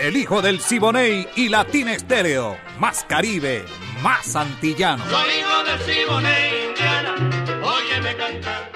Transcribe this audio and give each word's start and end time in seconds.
El 0.00 0.16
hijo 0.16 0.40
del 0.40 0.60
Siboney 0.60 1.28
y 1.36 1.50
Latina 1.50 1.92
Estéreo. 1.92 2.56
Más 2.78 3.04
Caribe, 3.04 3.66
más 4.02 4.34
antillano. 4.34 5.04
Soy 5.04 5.28
hijo 5.38 5.62
del 5.64 5.80
Siboney, 5.80 6.68
Indiana. 6.68 7.14
Óyeme 7.62 8.16
cantar. 8.16 8.72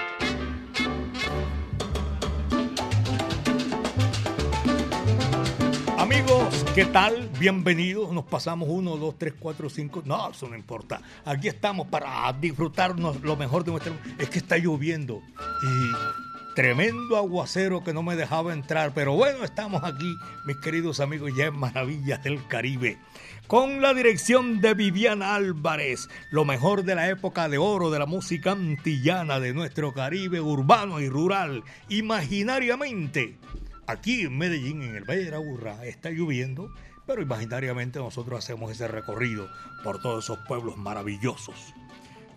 Amigos, 5.97 6.63
¿qué 6.75 6.85
tal? 6.85 7.27
Bienvenidos. 7.39 8.11
Nos 8.11 8.25
pasamos 8.25 8.69
uno, 8.69 8.95
dos, 8.95 9.15
tres, 9.17 9.33
cuatro, 9.39 9.67
cinco. 9.67 10.03
No, 10.05 10.29
eso 10.29 10.47
no 10.47 10.55
importa. 10.55 11.01
Aquí 11.25 11.47
estamos 11.47 11.87
para 11.87 12.31
disfrutarnos 12.33 13.21
lo 13.21 13.35
mejor 13.35 13.63
de 13.63 13.71
nuestra. 13.71 13.93
Es 14.19 14.29
que 14.29 14.37
está 14.37 14.57
lloviendo 14.59 15.23
y 15.63 16.34
tremendo 16.55 17.17
aguacero 17.17 17.83
que 17.83 17.93
no 17.93 18.01
me 18.01 18.15
dejaba 18.15 18.53
entrar. 18.53 18.93
Pero 18.95 19.13
bueno, 19.13 19.43
estamos 19.43 19.83
aquí, 19.83 20.17
mis 20.45 20.57
queridos 20.57 20.99
amigos, 20.99 21.31
ya 21.37 21.47
en 21.47 21.59
Maravillas 21.59 22.23
del 22.23 22.47
Caribe. 22.47 22.97
Con 23.45 23.81
la 23.81 23.93
dirección 23.93 24.61
de 24.61 24.73
Viviana 24.73 25.35
Álvarez, 25.35 26.09
lo 26.31 26.45
mejor 26.45 26.83
de 26.83 26.95
la 26.95 27.09
época 27.09 27.47
de 27.47 27.59
oro 27.59 27.91
de 27.91 27.99
la 27.99 28.07
música 28.07 28.53
antillana 28.53 29.39
de 29.39 29.53
nuestro 29.53 29.93
Caribe 29.93 30.41
urbano 30.41 30.99
y 30.99 31.09
rural, 31.09 31.63
imaginariamente. 31.89 33.37
Aquí 33.85 34.21
en 34.21 34.37
Medellín, 34.37 34.81
en 34.81 34.95
el 34.95 35.03
Valle 35.03 35.25
de 35.25 35.31
la 35.31 35.37
Burra, 35.37 35.85
está 35.85 36.09
lloviendo, 36.09 36.71
pero 37.05 37.21
imaginariamente 37.21 37.99
nosotros 37.99 38.39
hacemos 38.39 38.71
ese 38.71 38.87
recorrido 38.87 39.47
por 39.83 40.01
todos 40.01 40.23
esos 40.23 40.39
pueblos 40.47 40.77
maravillosos. 40.77 41.73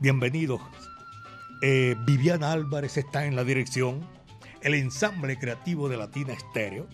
Bienvenidos. 0.01 0.61
Eh, 1.61 1.97
Viviana 2.07 2.53
Álvarez 2.53 2.97
está 2.99 3.25
en 3.27 3.35
la 3.35 3.43
dirección, 3.43 4.07
el 4.61 4.75
ensamble 4.75 5.39
creativo 5.39 5.89
de 5.89 5.97
Latina 5.97 6.33
Estéreo, 6.33 6.87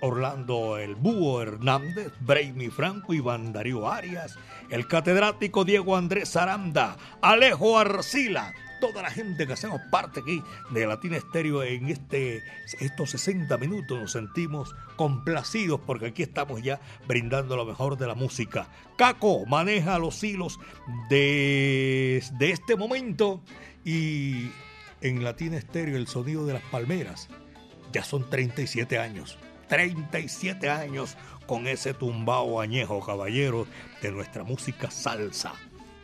Orlando 0.00 0.76
El 0.76 0.96
Búho 0.96 1.40
Hernández, 1.40 2.12
Brainy 2.20 2.68
Franco, 2.68 3.14
Iván 3.14 3.52
Darío 3.52 3.88
Arias, 3.88 4.36
el 4.70 4.88
catedrático 4.88 5.64
Diego 5.64 5.96
Andrés 5.96 6.34
Aranda, 6.34 6.96
Alejo 7.20 7.78
Arcila, 7.78 8.54
toda 8.80 9.02
la 9.02 9.10
gente 9.10 9.46
que 9.46 9.52
hacemos 9.52 9.80
parte 9.90 10.20
aquí 10.20 10.42
de 10.70 10.86
Latina 10.86 11.16
Estéreo 11.16 11.62
en 11.62 11.88
este, 11.88 12.42
estos 12.80 13.10
60 13.10 13.56
minutos 13.58 13.98
nos 13.98 14.12
sentimos 14.12 14.74
complacidos 14.96 15.80
porque 15.86 16.06
aquí 16.06 16.22
estamos 16.22 16.62
ya 16.62 16.80
brindando 17.06 17.56
lo 17.56 17.64
mejor 17.64 17.96
de 17.98 18.06
la 18.06 18.14
música. 18.14 18.68
Caco 18.96 19.46
maneja 19.46 19.98
los 19.98 20.22
hilos 20.22 20.58
de, 21.08 22.22
de 22.38 22.50
este 22.50 22.76
momento 22.76 23.42
y 23.84 24.50
en 25.00 25.22
Latina 25.24 25.56
Estéreo 25.56 25.96
el 25.96 26.06
sonido 26.06 26.46
de 26.46 26.54
las 26.54 26.62
palmeras 26.64 27.28
ya 27.92 28.04
son 28.04 28.28
37 28.28 28.98
años. 28.98 29.38
37 29.68 30.68
años 30.70 31.16
con 31.46 31.66
ese 31.66 31.94
tumbao 31.94 32.60
añejo, 32.60 33.00
caballero, 33.00 33.66
de 34.02 34.12
nuestra 34.12 34.44
música 34.44 34.90
salsa. 34.90 35.52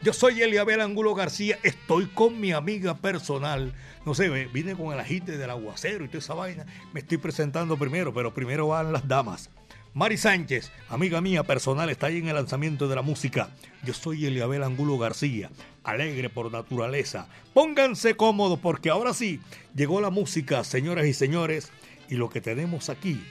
Yo 0.04 0.12
soy 0.12 0.42
Eliabel 0.42 0.82
Angulo 0.82 1.14
García, 1.14 1.58
estoy 1.62 2.04
con 2.04 2.38
mi 2.38 2.52
amiga 2.52 2.92
personal. 2.92 3.72
No 4.04 4.14
sé, 4.14 4.28
vine 4.28 4.76
con 4.76 4.92
el 4.92 5.00
agite 5.00 5.38
del 5.38 5.48
aguacero 5.48 6.04
y 6.04 6.08
toda 6.08 6.18
esa 6.18 6.34
vaina. 6.34 6.66
Me 6.92 7.00
estoy 7.00 7.16
presentando 7.16 7.78
primero, 7.78 8.12
pero 8.12 8.34
primero 8.34 8.68
van 8.68 8.92
las 8.92 9.08
damas. 9.08 9.48
Mari 9.94 10.18
Sánchez, 10.18 10.70
amiga 10.90 11.22
mía 11.22 11.42
personal, 11.44 11.88
está 11.88 12.08
ahí 12.08 12.18
en 12.18 12.28
el 12.28 12.34
lanzamiento 12.34 12.86
de 12.86 12.96
la 12.96 13.00
música. 13.00 13.48
Yo 13.82 13.94
soy 13.94 14.26
Eliabel 14.26 14.62
Angulo 14.62 14.98
García, 14.98 15.50
alegre 15.84 16.28
por 16.28 16.52
naturaleza. 16.52 17.26
Pónganse 17.54 18.14
cómodos 18.14 18.58
porque 18.58 18.90
ahora 18.90 19.14
sí, 19.14 19.40
llegó 19.74 20.02
la 20.02 20.10
música, 20.10 20.64
señoras 20.64 21.06
y 21.06 21.14
señores, 21.14 21.72
y 22.10 22.16
lo 22.16 22.28
que 22.28 22.42
tenemos 22.42 22.90
aquí, 22.90 23.24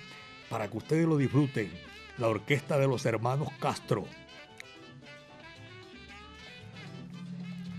para 0.50 0.72
que 0.72 0.78
ustedes 0.78 1.06
lo 1.06 1.18
disfruten, 1.18 1.72
la 2.18 2.30
orquesta 2.30 2.80
de 2.80 2.88
los 2.88 3.06
hermanos 3.06 3.50
Castro. 3.60 4.08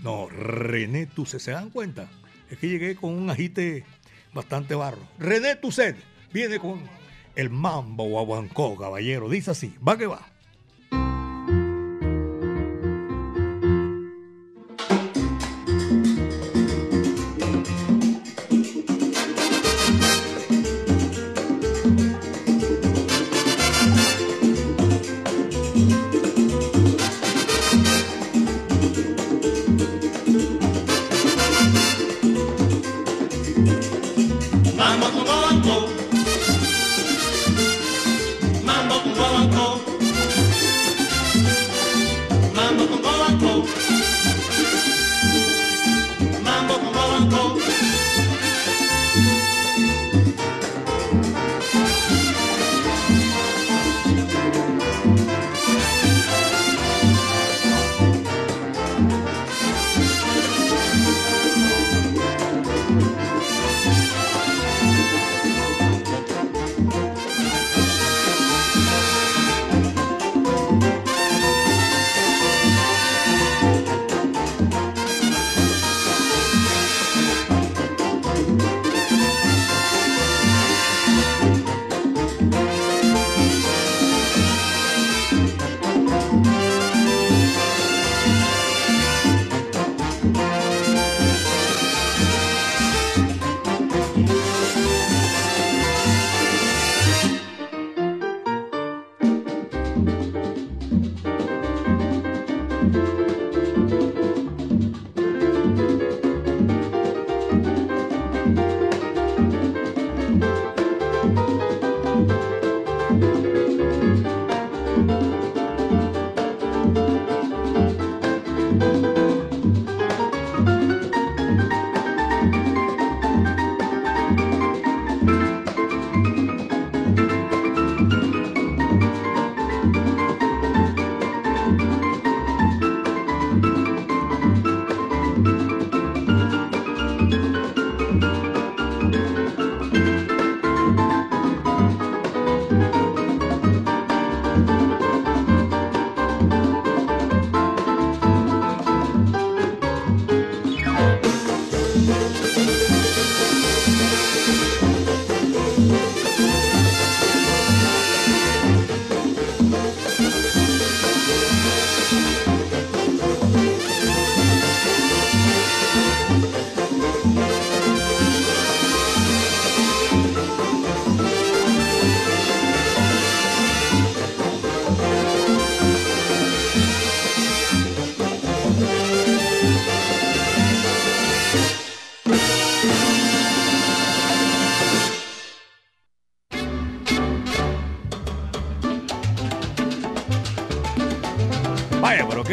No, 0.05 0.29
René 0.29 1.07
Tuset, 1.07 1.39
¿se 1.39 1.49
dan 1.49 1.71
cuenta? 1.71 2.07
Es 2.51 2.59
que 2.59 2.69
llegué 2.69 2.95
con 2.95 3.09
un 3.09 3.27
agite 3.31 3.85
bastante 4.35 4.75
barro. 4.75 5.01
René 5.17 5.55
Tuset 5.55 5.97
viene 6.31 6.59
con 6.59 6.79
el 7.35 7.49
mambo 7.49 8.03
guaguancó, 8.03 8.77
caballero. 8.77 9.27
Dice 9.29 9.49
así, 9.49 9.73
va 9.85 9.97
que 9.97 10.05
va. 10.05 10.34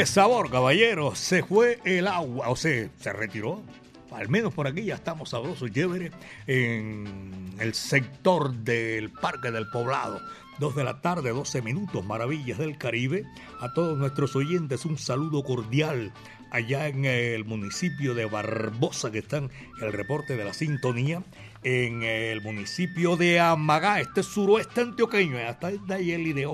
Sabor, 0.06 0.50
caballero. 0.50 1.14
Se 1.14 1.42
fue 1.42 1.80
el 1.84 2.06
agua, 2.06 2.48
o 2.48 2.56
sea, 2.56 2.88
se 2.98 3.12
retiró. 3.12 3.62
Al 4.10 4.28
menos 4.28 4.52
por 4.52 4.66
aquí 4.66 4.84
ya 4.84 4.94
estamos 4.94 5.30
sabrosos, 5.30 5.70
chévere, 5.70 6.10
en 6.46 7.54
el 7.58 7.74
sector 7.74 8.52
del 8.52 9.10
Parque 9.10 9.50
del 9.50 9.68
Poblado. 9.70 10.20
Dos 10.58 10.76
de 10.76 10.84
la 10.84 11.00
tarde, 11.00 11.30
12 11.30 11.62
minutos, 11.62 12.04
maravillas 12.04 12.58
del 12.58 12.76
Caribe. 12.76 13.24
A 13.60 13.72
todos 13.72 13.96
nuestros 13.98 14.36
oyentes 14.36 14.84
un 14.84 14.98
saludo 14.98 15.42
cordial 15.42 16.12
allá 16.52 16.88
en 16.88 17.06
el 17.06 17.46
municipio 17.46 18.14
de 18.14 18.26
Barbosa, 18.26 19.10
que 19.10 19.18
están 19.18 19.50
el 19.80 19.92
reporte 19.92 20.36
de 20.36 20.44
la 20.44 20.52
sintonía, 20.52 21.22
en 21.64 22.02
el 22.02 22.42
municipio 22.42 23.16
de 23.16 23.40
Amagá, 23.40 24.00
este 24.00 24.22
suroeste 24.22 24.82
antioqueño, 24.82 25.38
hasta 25.38 25.70
Dayeli 25.86 26.34
de. 26.34 26.46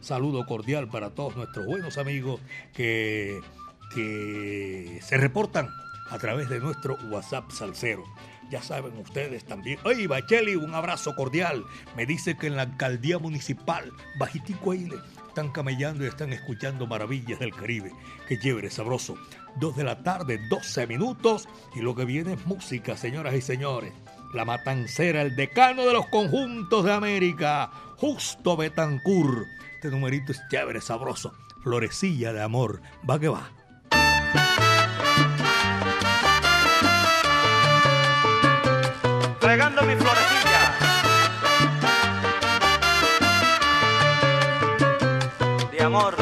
Saludo 0.00 0.46
cordial 0.46 0.88
para 0.88 1.10
todos 1.10 1.36
nuestros 1.36 1.66
buenos 1.66 1.98
amigos 1.98 2.40
que, 2.74 3.40
que 3.94 4.98
se 5.02 5.16
reportan 5.16 5.68
a 6.10 6.18
través 6.18 6.48
de 6.48 6.58
nuestro 6.58 6.96
WhatsApp 7.10 7.50
Salcero. 7.50 8.04
Ya 8.50 8.62
saben 8.62 8.96
ustedes 8.98 9.44
también. 9.44 9.78
Oye, 9.84 10.08
Bacheli, 10.08 10.56
un 10.56 10.74
abrazo 10.74 11.14
cordial. 11.14 11.64
Me 11.96 12.04
dice 12.04 12.36
que 12.36 12.48
en 12.48 12.56
la 12.56 12.62
alcaldía 12.62 13.18
municipal, 13.18 13.92
bajitico 14.18 14.72
están 14.72 15.50
camellando 15.50 16.04
y 16.04 16.08
están 16.08 16.32
escuchando 16.32 16.88
maravillas 16.88 17.38
del 17.38 17.54
Caribe. 17.54 17.92
Qué 18.26 18.36
chévere, 18.38 18.68
sabroso. 18.68 19.16
Dos 19.56 19.76
de 19.76 19.84
la 19.84 20.02
tarde, 20.02 20.40
12 20.48 20.88
minutos. 20.88 21.48
Y 21.76 21.80
lo 21.80 21.94
que 21.94 22.04
viene 22.04 22.32
es 22.32 22.46
música, 22.46 22.96
señoras 22.96 23.34
y 23.34 23.40
señores. 23.40 23.92
La 24.34 24.44
matancera, 24.44 25.22
el 25.22 25.36
decano 25.36 25.86
de 25.86 25.92
los 25.92 26.06
conjuntos 26.06 26.84
de 26.84 26.92
América, 26.92 27.70
Justo 27.98 28.56
Betancourt. 28.56 29.46
Este 29.80 29.90
numerito 29.90 30.32
es 30.32 30.46
chévere, 30.50 30.82
sabroso. 30.82 31.32
Florecilla 31.62 32.34
de 32.34 32.42
amor. 32.42 32.82
Va 33.08 33.18
que 33.18 33.28
va. 33.28 33.50
regando 39.40 39.80
mi 39.84 39.96
florecilla. 39.96 40.74
De 45.72 45.82
amor. 45.82 46.19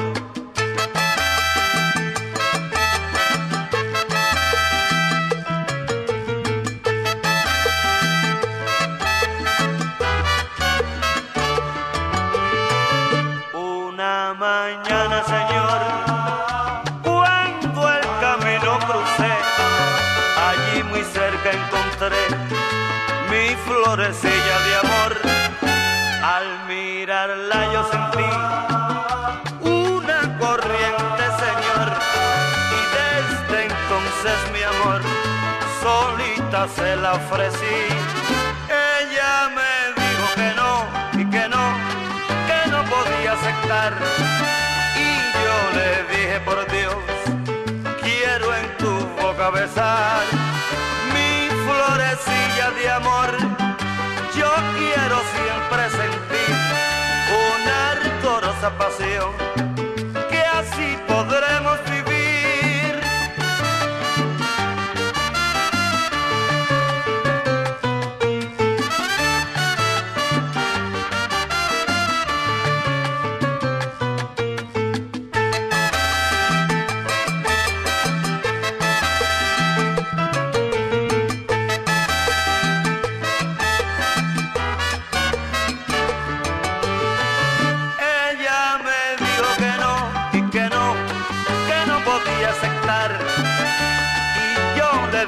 Se 36.50 36.96
la 36.96 37.12
ofrecí. 37.12 37.78
Ella 39.00 39.50
me 39.54 40.02
dijo 40.02 40.26
que 40.34 40.54
no 40.56 41.20
y 41.20 41.30
que 41.30 41.46
no, 41.46 41.64
que 42.48 42.70
no 42.70 42.82
podía 42.84 43.32
aceptar. 43.32 43.92
Y 44.96 45.10
yo 45.44 45.56
le 45.78 46.16
dije 46.16 46.40
por 46.46 46.66
Dios, 46.72 46.94
quiero 48.00 48.54
en 48.54 48.76
tu 48.78 48.92
boca 49.22 49.50
besar 49.50 50.22
mi 51.12 51.48
florecilla 51.66 52.70
de 52.80 52.90
amor. 52.92 53.30
Yo 54.34 54.50
quiero 54.78 55.16
siempre 55.36 55.82
sentir 56.00 56.56
una 57.52 57.90
ardorosa 57.92 58.70
pasión, 58.78 59.32
que 60.30 60.40
así 60.40 60.98
podremos 61.06 61.78
vivir. 61.84 61.97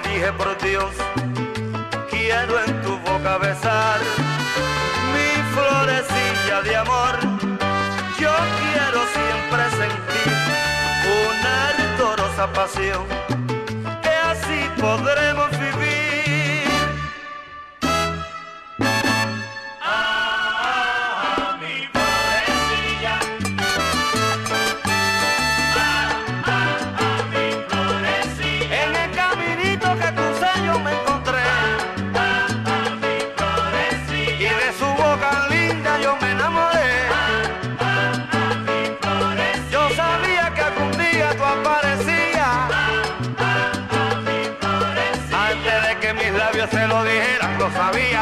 Dije 0.03 0.33
por 0.33 0.57
Dios, 0.59 0.93
quiero 2.11 2.63
en 2.65 2.83
tu 2.83 2.99
boca 2.99 3.39
besar 3.39 3.99
mi 5.15 5.31
florecilla 5.55 6.63
de 6.63 6.77
amor. 6.77 7.15
Yo 8.19 8.33
quiero 8.61 9.01
siempre 9.17 9.63
sentir 9.81 10.33
una 11.29 11.69
ardorosa 11.69 12.53
pasión, 12.53 13.05
que 14.03 14.15
así 14.33 14.61
podremos 14.81 15.50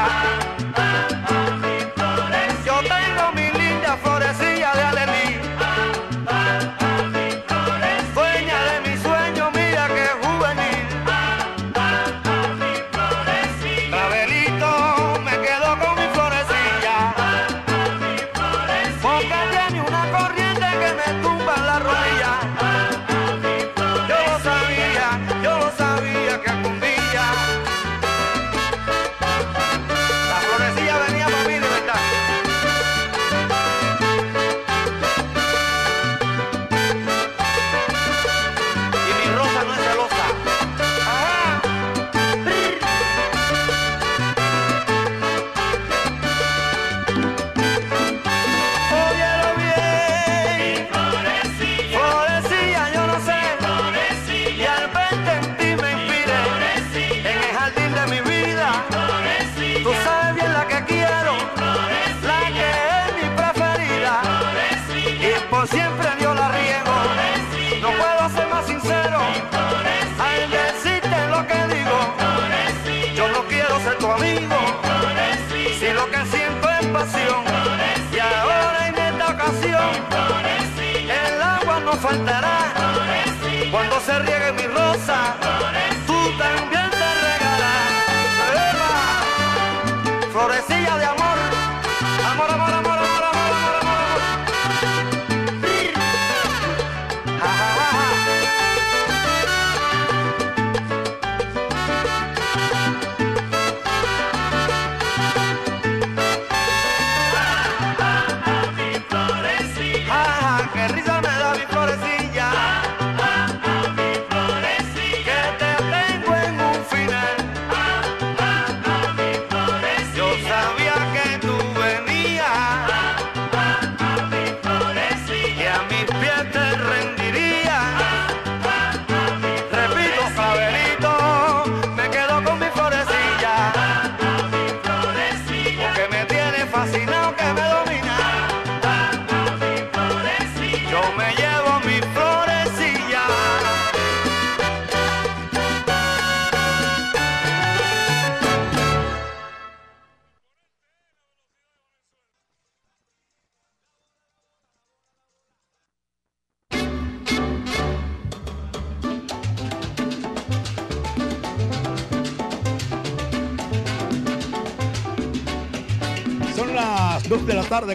Bye. 0.09 0.48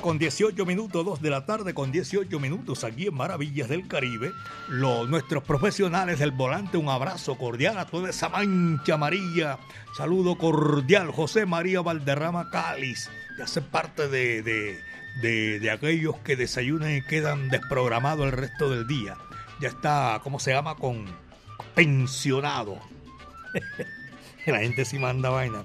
Con 0.03 0.19
18 0.19 0.65
minutos, 0.65 1.05
2 1.05 1.21
de 1.21 1.29
la 1.29 1.45
tarde 1.45 1.73
con 1.73 1.89
18 1.93 2.37
minutos 2.37 2.83
aquí 2.83 3.07
en 3.07 3.13
Maravillas 3.15 3.69
del 3.69 3.87
Caribe. 3.87 4.33
Los, 4.67 5.07
nuestros 5.09 5.43
profesionales 5.45 6.19
del 6.19 6.31
volante, 6.31 6.75
un 6.77 6.89
abrazo 6.89 7.37
cordial 7.37 7.79
a 7.79 7.85
toda 7.85 8.09
esa 8.09 8.27
mancha 8.27 8.95
amarilla. 8.95 9.57
Saludo 9.97 10.37
cordial, 10.37 11.09
José 11.11 11.45
María 11.45 11.79
Valderrama 11.81 12.49
Cáliz, 12.51 13.09
que 13.37 13.43
hace 13.43 13.61
parte 13.61 14.09
de, 14.09 14.41
de, 14.43 15.59
de- 15.61 15.71
aquellos 15.71 16.17
que 16.17 16.35
desayunan 16.35 16.97
y 16.97 17.01
quedan 17.01 17.47
desprogramados 17.47 18.25
el 18.25 18.33
resto 18.33 18.69
del 18.69 18.85
día. 18.85 19.15
Ya 19.61 19.69
está, 19.69 20.19
¿cómo 20.21 20.37
se 20.37 20.51
llama? 20.51 20.75
Con 20.75 21.05
pensionado. 21.75 22.77
La 24.45 24.59
gente 24.59 24.83
sí 24.83 24.99
manda 24.99 25.29
vaina. 25.29 25.63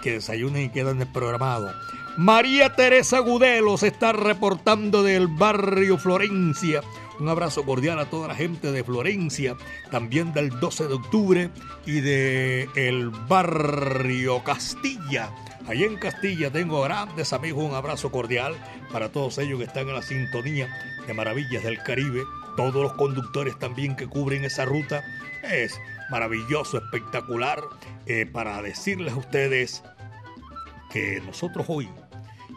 Que 0.00 0.12
desayunen 0.12 0.62
y 0.66 0.68
quedan 0.70 1.00
desprogramados. 1.00 1.74
María 2.16 2.76
Teresa 2.76 3.18
Gudelo 3.18 3.76
se 3.76 3.88
está 3.88 4.12
reportando 4.12 5.02
del 5.02 5.26
barrio 5.26 5.98
Florencia. 5.98 6.80
Un 7.18 7.28
abrazo 7.28 7.64
cordial 7.64 7.98
a 7.98 8.08
toda 8.08 8.28
la 8.28 8.36
gente 8.36 8.70
de 8.70 8.84
Florencia, 8.84 9.56
también 9.90 10.32
del 10.32 10.60
12 10.60 10.86
de 10.86 10.94
octubre 10.94 11.50
y 11.86 12.00
de 12.00 12.68
el 12.76 13.10
barrio 13.10 14.44
Castilla. 14.44 15.34
Allí 15.66 15.82
en 15.82 15.96
Castilla 15.96 16.52
tengo 16.52 16.82
grandes 16.82 17.32
amigos, 17.32 17.64
un 17.64 17.74
abrazo 17.74 18.12
cordial 18.12 18.54
para 18.92 19.10
todos 19.10 19.38
ellos 19.38 19.58
que 19.58 19.64
están 19.64 19.88
en 19.88 19.94
la 19.94 20.02
sintonía 20.02 20.68
de 21.08 21.14
Maravillas 21.14 21.64
del 21.64 21.82
Caribe, 21.82 22.22
todos 22.56 22.80
los 22.80 22.92
conductores 22.92 23.58
también 23.58 23.96
que 23.96 24.06
cubren 24.06 24.44
esa 24.44 24.64
ruta. 24.64 25.02
Es 25.42 25.80
maravilloso, 26.10 26.78
espectacular, 26.78 27.60
eh, 28.06 28.24
para 28.30 28.62
decirles 28.62 29.14
a 29.14 29.16
ustedes 29.16 29.82
que 30.94 31.20
nosotros 31.26 31.66
hoy 31.68 31.88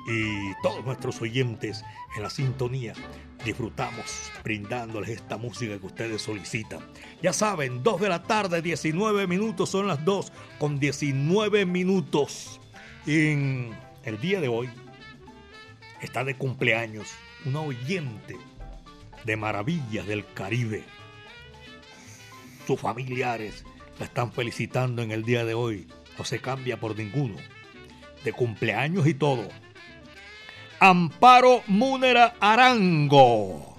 y 0.08 0.54
todos 0.64 0.86
nuestros 0.86 1.22
oyentes 1.22 1.84
en 2.16 2.24
la 2.24 2.30
sintonía 2.30 2.94
disfrutamos 3.44 4.32
brindándoles 4.44 5.10
esta 5.10 5.38
música 5.38 5.78
que 5.78 5.86
ustedes 5.86 6.22
solicitan. 6.22 6.80
Ya 7.22 7.34
saben, 7.34 7.84
2 7.84 8.02
de 8.02 8.10
la 8.10 8.24
tarde, 8.24 8.62
19 8.62 9.28
minutos, 9.28 9.70
son 9.70 9.88
las 9.88 10.04
2 10.06 10.32
con 10.60 10.80
19 10.80 11.66
minutos. 11.66 12.60
En 13.06 13.76
el 14.04 14.20
día 14.20 14.42
de 14.42 14.48
hoy 14.48 14.70
está 16.02 16.24
de 16.24 16.36
cumpleaños 16.36 17.08
una 17.46 17.62
oyente 17.62 18.38
de 19.26 19.38
Maravillas 19.38 20.08
del 20.08 20.26
Caribe. 20.34 20.84
Sus 22.66 22.80
familiares 22.80 23.66
la 24.00 24.06
están 24.06 24.32
felicitando 24.32 25.02
en 25.02 25.12
el 25.12 25.24
día 25.24 25.46
de 25.46 25.54
hoy. 25.54 25.88
No 26.18 26.26
se 26.26 26.40
cambia 26.40 26.80
por 26.80 26.98
ninguno. 26.98 27.36
De 28.24 28.34
cumpleaños 28.34 29.08
y 29.08 29.14
todo. 29.14 29.48
Amparo 30.80 31.64
Múnera 31.66 32.36
Arango. 32.40 33.76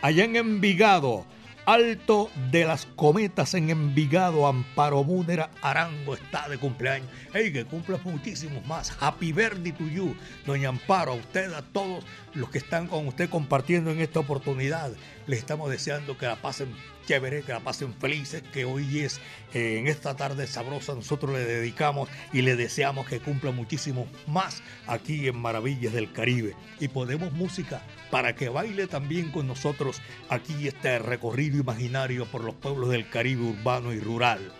Allá 0.00 0.24
en 0.24 0.36
Envigado. 0.36 1.26
Alto 1.66 2.30
de 2.52 2.64
las 2.64 2.86
Cometas 2.86 3.54
en 3.54 3.70
Envigado, 3.70 4.46
Amparo 4.46 5.02
Múnera 5.02 5.50
Arango 5.60 6.14
está 6.14 6.48
de 6.48 6.56
cumpleaños. 6.58 7.08
¡Ey, 7.34 7.52
que 7.52 7.64
cumpla 7.64 7.98
muchísimos 8.04 8.64
más! 8.66 8.96
Happy 9.00 9.32
birthday 9.32 9.72
to 9.72 9.86
you, 9.88 10.16
doña 10.46 10.68
Amparo, 10.68 11.12
a 11.12 11.16
usted, 11.16 11.52
a 11.52 11.62
todos 11.62 12.04
los 12.34 12.48
que 12.50 12.58
están 12.58 12.86
con 12.86 13.08
usted 13.08 13.28
compartiendo 13.28 13.90
en 13.90 14.00
esta 14.00 14.20
oportunidad. 14.20 14.92
Les 15.26 15.40
estamos 15.40 15.70
deseando 15.70 16.16
que 16.16 16.26
la 16.26 16.36
pasen 16.36 16.72
chévere, 17.06 17.42
que 17.42 17.52
la 17.52 17.60
pasen 17.60 17.94
felices, 17.94 18.42
que 18.52 18.64
hoy 18.64 19.00
es, 19.00 19.20
eh, 19.54 19.78
en 19.78 19.86
esta 19.86 20.16
tarde 20.16 20.46
sabrosa, 20.46 20.94
nosotros 20.94 21.32
le 21.32 21.44
dedicamos 21.44 22.08
y 22.32 22.42
le 22.42 22.56
deseamos 22.56 23.06
que 23.06 23.20
cumpla 23.20 23.50
muchísimo 23.50 24.06
más 24.26 24.62
aquí 24.86 25.28
en 25.28 25.38
Maravillas 25.38 25.92
del 25.92 26.12
Caribe. 26.12 26.54
Y 26.78 26.88
ponemos 26.88 27.32
música 27.32 27.82
para 28.10 28.34
que 28.34 28.48
baile 28.48 28.86
también 28.86 29.30
con 29.30 29.46
nosotros 29.46 30.00
aquí 30.28 30.68
este 30.68 30.98
recorrido 30.98 31.58
imaginario 31.58 32.26
por 32.26 32.44
los 32.44 32.54
pueblos 32.54 32.90
del 32.90 33.08
Caribe 33.08 33.42
urbano 33.42 33.92
y 33.92 34.00
rural. 34.00 34.52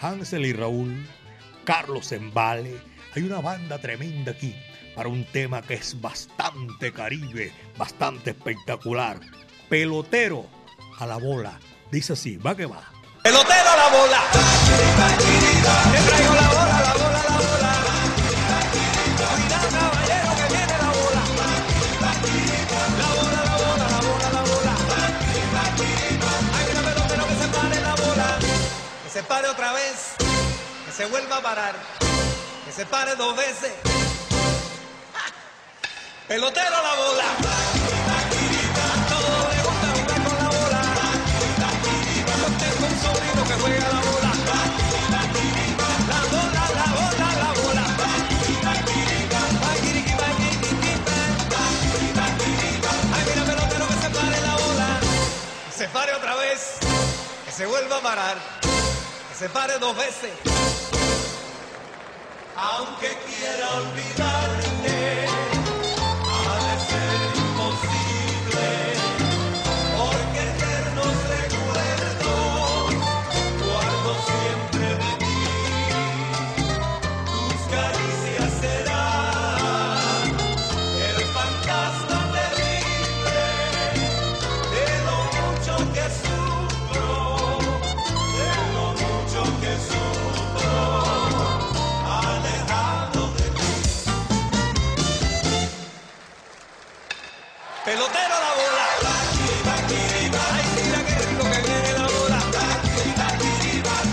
Hansel 0.00 0.46
y 0.46 0.52
Raúl, 0.52 1.06
Carlos 1.64 2.12
Embale, 2.12 2.76
hay 3.14 3.22
una 3.22 3.40
banda 3.40 3.78
tremenda 3.78 4.32
aquí 4.32 4.54
para 4.94 5.08
un 5.08 5.24
tema 5.24 5.62
que 5.62 5.74
es 5.74 6.00
bastante 6.00 6.92
caribe, 6.92 7.52
bastante 7.76 8.30
espectacular. 8.30 9.20
Pelotero 9.68 10.46
a 10.98 11.06
la 11.06 11.16
bola. 11.16 11.58
Dice 11.92 12.14
así, 12.14 12.38
va 12.38 12.56
que 12.56 12.64
va. 12.64 12.80
Pelotero 13.22 13.70
a 13.70 13.76
la 13.76 13.88
bola. 13.90 14.22
Te 14.32 14.38
traigo 16.08 16.34
la 16.34 16.48
bola, 16.48 16.80
la 16.80 16.94
bola, 16.94 17.22
la 17.22 17.36
bola. 17.36 17.72
Cuidado, 19.36 19.68
caballero, 19.68 20.30
que 20.38 20.46
viene 20.54 20.72
la 20.72 20.88
bola. 20.88 21.22
La 22.96 23.08
bola, 23.12 23.40
la 23.44 23.56
bola, 23.60 23.84
la 23.90 24.00
bola, 24.08 24.28
la 24.32 24.40
bola. 24.40 24.72
Hay 26.56 26.64
una 26.72 26.80
pelotero 26.88 27.26
que 27.26 27.34
se 27.34 27.48
pare 27.48 27.76
la 27.82 27.94
bola. 27.94 28.38
Que 29.04 29.10
se 29.10 29.22
pare 29.24 29.48
otra 29.48 29.72
vez. 29.74 30.14
Que 30.86 30.92
se 30.92 31.04
vuelva 31.04 31.36
a 31.36 31.42
parar. 31.42 31.74
Que 32.64 32.72
se 32.72 32.86
pare 32.86 33.16
dos 33.16 33.36
veces. 33.36 33.74
Pelotero 36.26 36.74
a 36.74 36.82
la 36.82 36.94
bola. 36.94 37.24
Se 57.62 57.68
vuelva 57.68 57.98
a 57.98 58.00
parar. 58.00 58.36
Que 58.60 59.34
se 59.38 59.48
pare 59.48 59.78
dos 59.78 59.96
veces. 59.96 60.32
Aunque 62.56 63.16
quiera 63.24 63.70
olvidarte, 63.74 65.51
pelotero 98.02 98.34
la 98.34 98.52
bola. 98.58 98.86
Ay, 100.52 100.64
mira 100.82 101.00
qué 101.04 101.14
rico 101.26 101.44
que 101.44 101.60
viene 101.62 101.92
la 101.92 102.06
bola. 102.08 102.38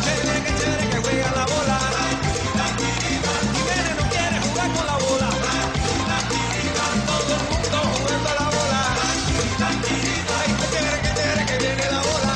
Chévere, 0.03 0.39
que 0.43 0.51
chévere 0.59 0.85
que 0.89 0.97
juega 0.97 1.31
la 1.31 1.45
bola. 1.45 1.77
Y 2.69 3.61
viene, 3.67 3.91
no 3.97 4.03
quiere 4.09 4.37
jugar 4.41 4.69
con 4.73 4.85
la 4.85 4.97
bola. 4.97 5.29
Todo 7.07 7.33
el 7.35 7.43
mundo 7.49 7.77
jugando 7.97 8.29
a 8.29 8.33
la 8.35 8.47
bola. 8.57 8.81
Ay, 9.65 9.77
qué 10.59 10.65
chévere, 10.71 10.97
qué 11.01 11.11
chévere 11.15 11.43
que 11.45 11.57
viene 11.57 11.85
la 11.91 12.01
bola. 12.01 12.33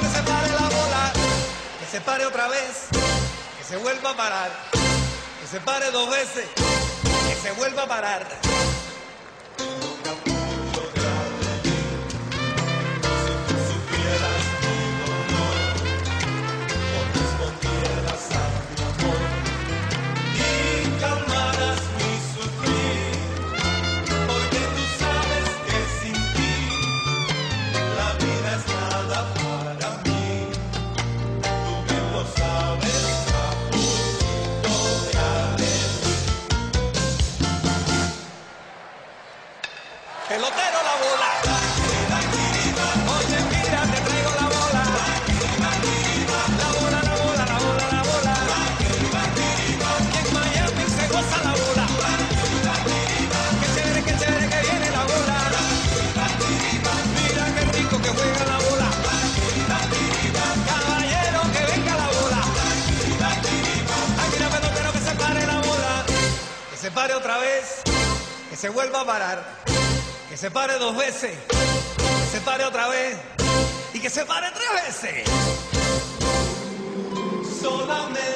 Que 0.00 0.08
se 0.08 0.22
pare 0.22 0.50
la 0.50 0.68
bola. 0.76 1.02
Que 1.80 1.86
se 1.92 2.00
pare 2.00 2.26
otra 2.26 2.48
vez. 2.48 2.88
Que 3.58 3.64
se 3.68 3.76
vuelva 3.76 4.10
a 4.10 4.16
parar. 4.16 4.50
Que 4.72 5.46
se 5.46 5.60
pare 5.60 5.90
dos 5.90 6.10
veces. 6.10 6.46
Que 6.54 7.34
se 7.42 7.52
vuelva 7.52 7.82
a 7.82 7.86
parar. 7.86 8.53
Se 68.64 68.70
vuelva 68.70 69.02
a 69.02 69.04
parar. 69.04 69.44
Que 70.26 70.38
se 70.38 70.50
pare 70.50 70.78
dos 70.78 70.96
veces, 70.96 71.36
que 71.48 72.26
se 72.32 72.40
pare 72.40 72.64
otra 72.64 72.88
vez 72.88 73.14
y 73.92 74.00
que 74.00 74.08
se 74.08 74.24
pare 74.24 74.46
tres 74.52 75.02
veces. 75.02 75.28
Solamente 77.60 78.33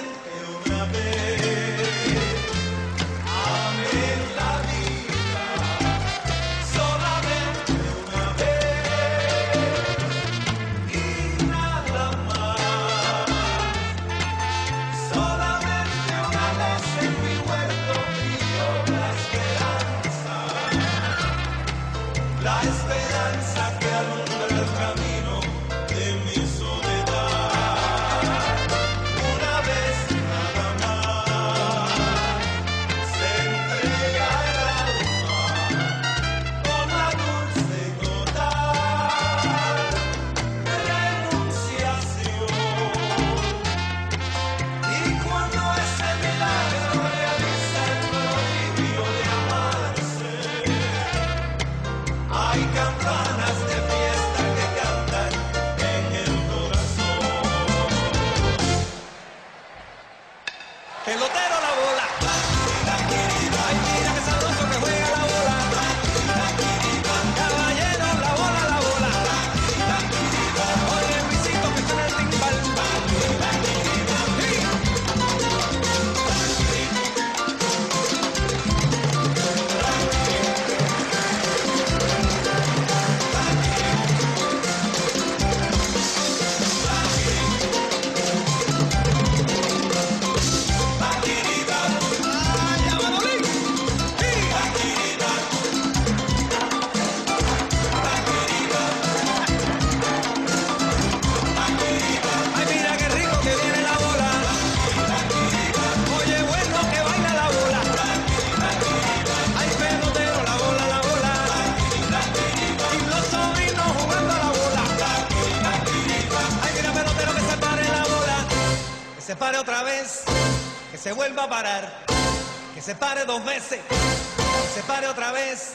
dos 123.29 123.45
veces. 123.45 123.79
Que 123.88 124.81
se 124.81 124.83
pare 124.87 125.07
otra 125.07 125.31
vez. 125.33 125.73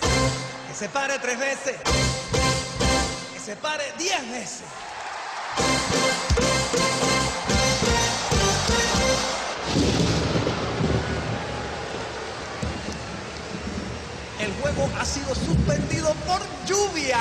Que 0.67 0.73
se 0.73 0.89
pare 0.89 1.19
tres 1.19 1.37
veces. 1.37 1.75
Que 3.31 3.39
se 3.39 3.55
pare 3.55 3.83
diez 3.97 4.31
veces. 4.31 4.63
El 14.39 14.51
juego 14.59 14.89
ha 14.99 15.05
sido 15.05 15.35
suspendido 15.35 16.11
por 16.25 16.41
lluvia. 16.65 17.19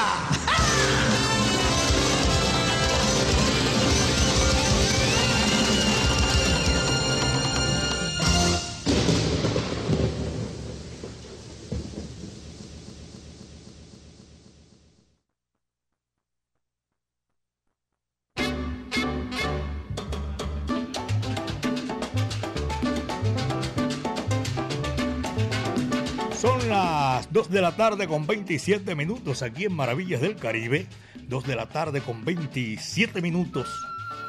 De 27.53 27.61
la 27.61 27.77
tarde 27.77 28.09
con 28.09 28.27
27 28.27 28.95
minutos 28.95 29.43
aquí 29.43 29.65
en 29.67 29.75
Maravillas 29.75 30.23
del 30.23 30.37
Caribe. 30.37 30.87
2 31.29 31.47
de 31.47 31.55
la 31.55 31.69
tarde 31.69 32.01
con 32.01 32.25
27 32.25 33.21
minutos. 33.21 33.69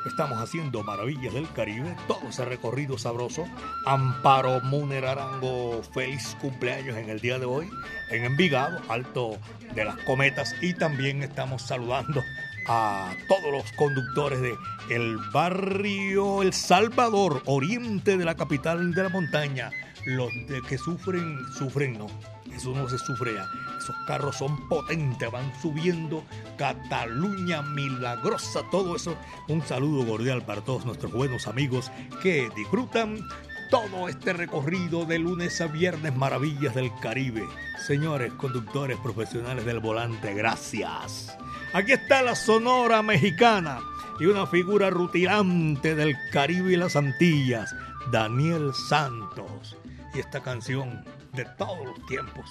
Estamos 0.05 0.37
haciendo 0.39 0.83
Maravillas 0.83 1.33
del 1.33 1.49
Caribe, 1.53 1.95
todo 2.07 2.27
ese 2.27 2.43
recorrido 2.43 2.97
sabroso. 2.97 3.45
Amparo 3.85 4.59
Muner 4.61 5.05
Arango, 5.05 5.81
feliz 5.93 6.35
cumpleaños 6.41 6.97
en 6.97 7.09
el 7.09 7.21
día 7.21 7.39
de 7.39 7.45
hoy 7.45 7.69
en 8.11 8.25
Envigado, 8.25 8.81
Alto 8.89 9.37
de 9.73 9.85
las 9.85 9.95
Cometas. 9.99 10.53
Y 10.61 10.73
también 10.73 11.23
estamos 11.23 11.61
saludando 11.61 12.21
a 12.67 13.13
todos 13.29 13.51
los 13.51 13.71
conductores 13.73 14.41
de 14.41 14.53
el 14.89 15.17
barrio 15.31 16.41
El 16.41 16.51
Salvador, 16.51 17.41
oriente 17.45 18.17
de 18.17 18.25
la 18.25 18.35
capital 18.35 18.93
de 18.93 19.03
la 19.03 19.09
montaña. 19.09 19.71
Los 20.05 20.29
de 20.47 20.61
que 20.67 20.77
sufren, 20.77 21.39
sufren 21.57 21.97
no, 21.97 22.07
Eso 22.55 22.71
no 22.73 22.87
se 22.89 22.97
sufre 22.97 23.33
ya. 23.33 23.45
Esos 23.77 23.95
carros 24.07 24.37
son 24.37 24.67
potentes, 24.69 25.31
van 25.31 25.51
subiendo 25.61 26.23
Cataluña 26.57 27.61
milagrosa, 27.61 28.61
todo 28.71 28.95
eso. 28.95 29.15
Un 29.47 29.61
saludo 29.61 30.05
cordial 30.07 30.43
para 30.45 30.61
todos 30.61 30.85
nuestros 30.85 31.11
buenos 31.11 31.47
amigos 31.47 31.91
que 32.21 32.49
disfrutan 32.55 33.27
todo 33.69 34.07
este 34.07 34.33
recorrido 34.33 35.05
de 35.05 35.17
lunes 35.17 35.59
a 35.59 35.67
viernes, 35.67 36.15
maravillas 36.15 36.75
del 36.75 36.91
Caribe. 36.99 37.43
Señores 37.87 38.31
conductores 38.33 38.97
profesionales 38.99 39.65
del 39.65 39.79
volante, 39.79 40.33
gracias. 40.35 41.35
Aquí 41.73 41.93
está 41.93 42.21
la 42.21 42.35
Sonora 42.35 43.01
Mexicana 43.01 43.79
y 44.19 44.25
una 44.25 44.45
figura 44.45 44.91
rutilante 44.91 45.95
del 45.95 46.15
Caribe 46.31 46.73
y 46.73 46.75
las 46.75 46.95
Antillas, 46.95 47.75
Daniel 48.11 48.71
Santos. 48.89 49.75
Y 50.13 50.19
esta 50.19 50.41
canción 50.41 51.03
de 51.33 51.45
todos 51.57 51.85
los 51.85 52.05
tiempos. 52.05 52.49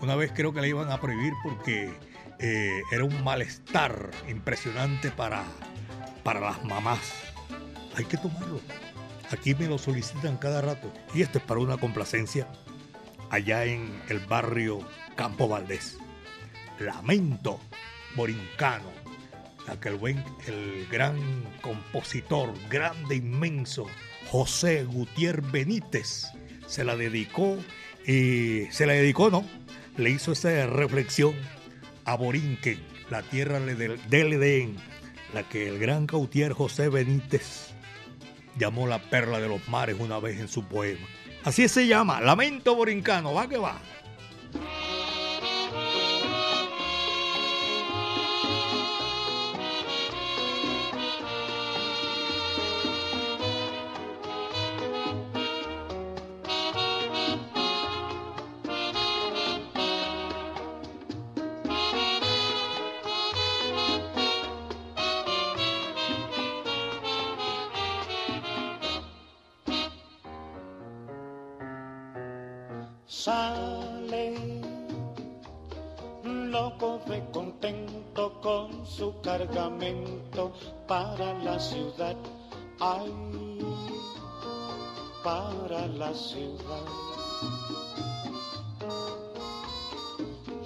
Una 0.00 0.14
vez 0.14 0.32
creo 0.34 0.52
que 0.52 0.60
la 0.60 0.68
iban 0.68 0.90
a 0.90 1.00
prohibir 1.00 1.32
porque 1.42 1.92
eh, 2.38 2.82
era 2.92 3.04
un 3.04 3.24
malestar 3.24 4.10
impresionante 4.28 5.10
para, 5.10 5.44
para 6.22 6.40
las 6.40 6.64
mamás. 6.64 7.00
Hay 7.96 8.04
que 8.04 8.16
tomarlo. 8.16 8.60
Aquí 9.30 9.54
me 9.54 9.66
lo 9.66 9.78
solicitan 9.78 10.36
cada 10.36 10.60
rato. 10.60 10.92
Y 11.14 11.22
esto 11.22 11.38
es 11.38 11.44
para 11.44 11.60
una 11.60 11.76
complacencia 11.76 12.46
allá 13.30 13.64
en 13.64 14.00
el 14.08 14.20
barrio 14.20 14.80
Campo 15.16 15.48
Valdés. 15.48 15.98
Lamento 16.78 17.58
Borincano, 18.14 18.90
la 19.66 19.78
que 19.80 19.88
el, 19.88 19.96
buen, 19.96 20.24
el 20.46 20.86
gran 20.90 21.18
compositor, 21.60 22.52
grande, 22.70 23.16
inmenso, 23.16 23.86
José 24.30 24.84
Gutiérrez 24.84 25.50
Benítez, 25.50 26.26
se 26.68 26.84
la 26.84 26.96
dedicó, 26.96 27.58
y 28.06 28.66
se 28.70 28.86
la 28.86 28.92
dedicó, 28.92 29.30
¿no? 29.30 29.44
Le 29.96 30.10
hizo 30.10 30.30
esa 30.32 30.66
reflexión 30.66 31.34
a 32.04 32.14
Borinquen, 32.14 32.78
la 33.10 33.22
tierra 33.22 33.58
del, 33.58 33.98
del 34.08 34.76
la 35.34 35.42
que 35.42 35.68
el 35.68 35.78
gran 35.78 36.06
cautier 36.06 36.52
José 36.52 36.88
Benítez 36.88 37.70
llamó 38.56 38.86
la 38.86 38.98
perla 38.98 39.40
de 39.40 39.48
los 39.48 39.68
mares 39.68 39.96
una 39.98 40.18
vez 40.18 40.40
en 40.40 40.48
su 40.48 40.64
poema. 40.64 41.06
Así 41.44 41.68
se 41.68 41.86
llama, 41.86 42.20
Lamento 42.20 42.74
Borincano, 42.74 43.34
va 43.34 43.48
que 43.48 43.58
va. 43.58 43.80
Cargamento 79.38 80.52
para 80.86 81.32
la 81.44 81.58
ciudad. 81.60 82.16
Ay, 82.80 83.12
para 85.22 85.86
la 85.86 86.12
ciudad. 86.12 86.86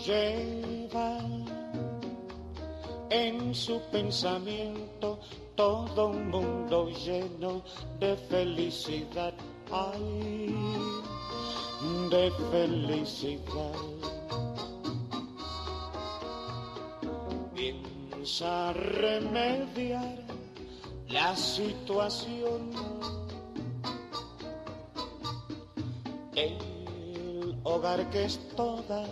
Lleva 0.05 1.19
en 3.11 3.55
su 3.55 3.81
pensamiento 3.91 5.19
todo 5.55 6.09
un 6.09 6.31
mundo 6.31 6.89
lleno 6.89 7.63
de 8.01 8.17
felicidad. 8.17 9.35
Ay, 9.71 10.55
de 12.11 12.31
felicidad. 12.51 14.12
Piensa 18.23 18.73
remediar 18.73 20.17
la 21.09 21.35
situación. 21.35 22.71
El 26.37 27.59
hogar 27.65 28.09
que 28.11 28.27
es 28.27 28.39
toda 28.55 29.07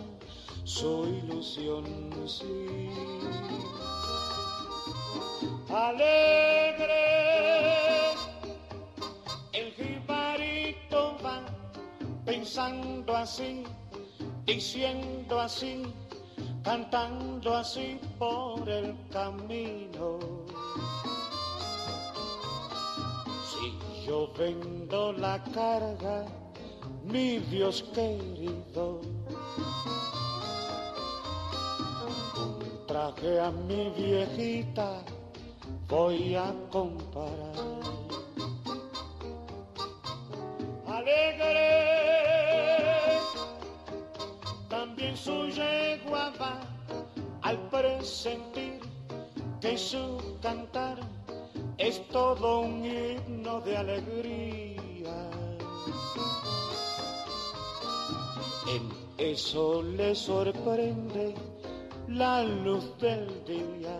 su 0.63 1.07
ilusión, 1.07 1.83
sí. 2.25 2.87
Alegre, 5.67 6.93
el 9.51 9.73
jibarito 9.73 11.17
va 11.21 11.41
pensando 12.23 13.13
así, 13.13 13.65
diciendo 14.45 15.41
así, 15.41 15.83
cantando 16.63 17.55
así 17.55 17.99
por 18.17 18.67
el 18.69 18.95
camino. 19.11 20.19
Si 23.49 24.05
yo 24.05 24.31
vendo 24.37 25.13
la 25.13 25.43
carga, 25.53 26.25
mi 27.03 27.39
Dios 27.39 27.83
querido, 27.93 29.01
traje 32.87 33.39
a 33.39 33.51
mi 33.51 33.89
viejita 33.89 35.03
voy 35.87 36.35
a 36.35 36.53
comparar. 36.71 37.91
alegre. 41.01 41.90
Su 45.23 45.47
yegua 45.49 46.31
va 46.39 46.59
al 47.43 47.57
presentir 47.69 48.79
que 49.59 49.77
su 49.77 50.37
cantar 50.41 50.97
es 51.77 52.01
todo 52.07 52.61
un 52.61 52.83
himno 52.83 53.61
de 53.61 53.77
alegría. 53.77 55.17
En 58.73 58.89
eso 59.17 59.83
le 59.83 60.15
sorprende 60.15 61.35
la 62.07 62.41
luz 62.41 62.85
del 62.97 63.27
día. 63.45 63.97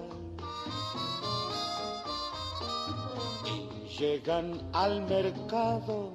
Y 3.54 3.98
llegan 4.00 4.60
al 4.74 5.02
mercado 5.04 6.12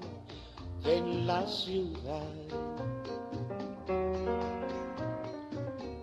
en 0.85 1.27
la 1.29 1.47
ciudad. 1.47 2.86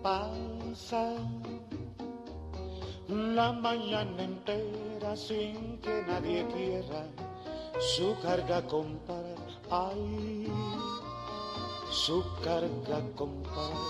Pasa 0.04 1.14
la 3.08 3.52
mañana 3.52 4.22
entera 4.22 5.16
sin 5.16 5.78
que 5.80 6.02
nadie 6.06 6.46
quiera 6.52 7.06
su 7.80 8.14
carga 8.20 8.60
comprar. 8.66 9.38
Ay, 9.70 10.52
su 11.90 12.22
carga 12.42 13.00
comprar. 13.16 13.80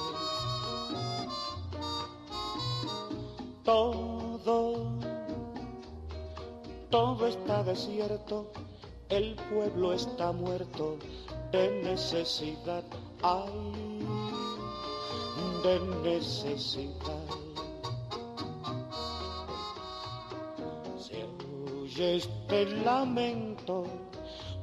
Todo, 3.64 4.60
todo 6.90 7.26
está 7.26 7.64
desierto 7.64 8.52
el 9.08 9.36
pueblo 9.52 9.92
está 9.92 10.32
muerto 10.32 10.96
de 11.52 11.82
necesidad, 11.82 12.82
ay, 13.22 13.93
de 15.64 15.80
necesidad. 16.02 17.26
Se 20.98 21.24
oye 21.80 22.16
este 22.16 22.66
lamento 22.84 23.84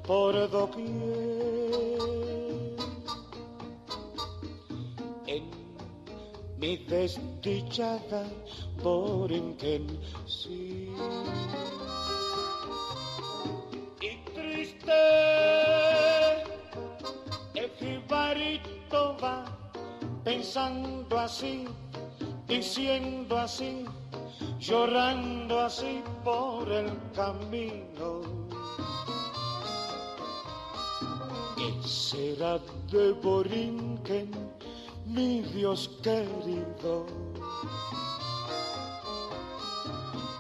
por 0.06 0.34
doquier. 0.52 0.86
En 5.26 5.44
mi 6.60 6.78
desdichada 6.78 8.24
Borinquen, 8.84 9.88
sí. 10.28 10.71
Pensando 20.24 21.20
así, 21.20 21.66
diciendo 22.48 23.38
así, 23.38 23.86
llorando 24.60 25.60
así 25.62 26.04
por 26.24 26.72
el 26.72 26.92
camino. 27.16 28.22
¿Qué 31.56 31.88
será 31.88 32.60
de 32.92 33.14
Borinquen, 33.14 34.32
mi 35.06 35.42
Dios 35.42 35.90
querido? 36.04 37.06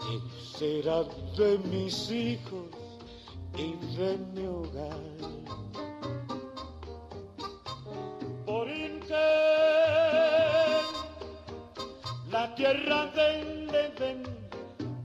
¿Qué 0.03 0.57
será 0.57 1.03
de 1.37 1.57
mis 1.69 2.11
hijos 2.11 2.65
y 3.57 3.73
de 3.97 4.17
mi 4.33 4.45
hogar? 4.47 5.40
Tierra 12.61 13.07
del 13.07 13.73
Edén, 13.73 14.21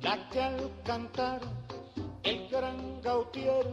la 0.02 0.28
que 0.28 0.40
al 0.42 0.70
cantar 0.84 1.40
el 2.22 2.48
gran 2.50 3.00
Gautier 3.00 3.66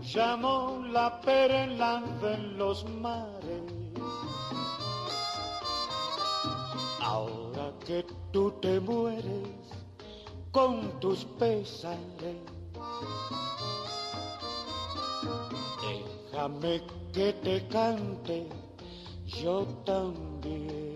llamó 0.00 0.80
la 0.92 1.20
perla 1.22 2.04
de 2.22 2.38
los 2.58 2.88
mares. 2.88 3.64
Ahora 7.00 7.72
que 7.84 8.06
tú 8.32 8.52
te 8.62 8.78
mueres 8.78 9.58
con 10.52 11.00
tus 11.00 11.24
pesares, 11.24 12.42
déjame 15.82 16.80
que 17.12 17.32
te 17.32 17.66
cante 17.66 18.48
yo 19.26 19.64
también. 19.84 20.95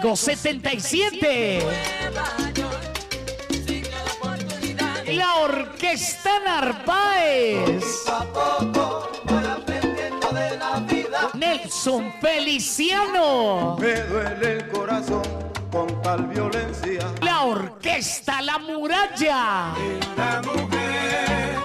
Fuego 0.00 0.16
77. 0.16 1.60
La 5.08 5.34
Orquesta 5.40 6.30
Narváez. 6.42 7.84
Nelson 11.34 12.14
Feliciano. 12.18 13.76
Me 13.78 14.00
duele 14.04 14.52
el 14.52 14.68
corazón 14.70 15.22
con 15.70 16.00
tal 16.00 16.26
violencia. 16.28 17.06
La 17.20 17.42
Orquesta 17.42 18.40
La 18.40 18.58
Muralla. 18.58 19.74
Mujer. 20.44 21.58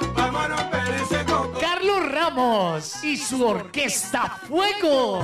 Carlos 1.61 2.11
Ramos 2.11 3.01
y 3.01 3.15
su 3.15 3.45
Orquesta 3.45 4.39
Fuego. 4.45 5.23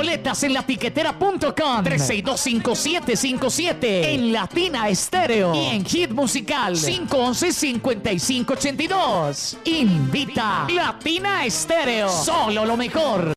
Boletas 0.00 0.42
en 0.44 0.54
latiquetera.com 0.54 1.84
3625757 1.84 3.76
en 3.82 4.32
Latina 4.32 4.88
Estéreo 4.88 5.54
y 5.54 5.66
en 5.76 5.84
Hit 5.84 6.12
Musical 6.12 6.74
511-5582. 6.74 9.58
Invita 9.66 10.66
Latina 10.74 11.44
Estéreo. 11.44 12.08
Solo 12.08 12.64
lo 12.64 12.78
mejor. 12.78 13.34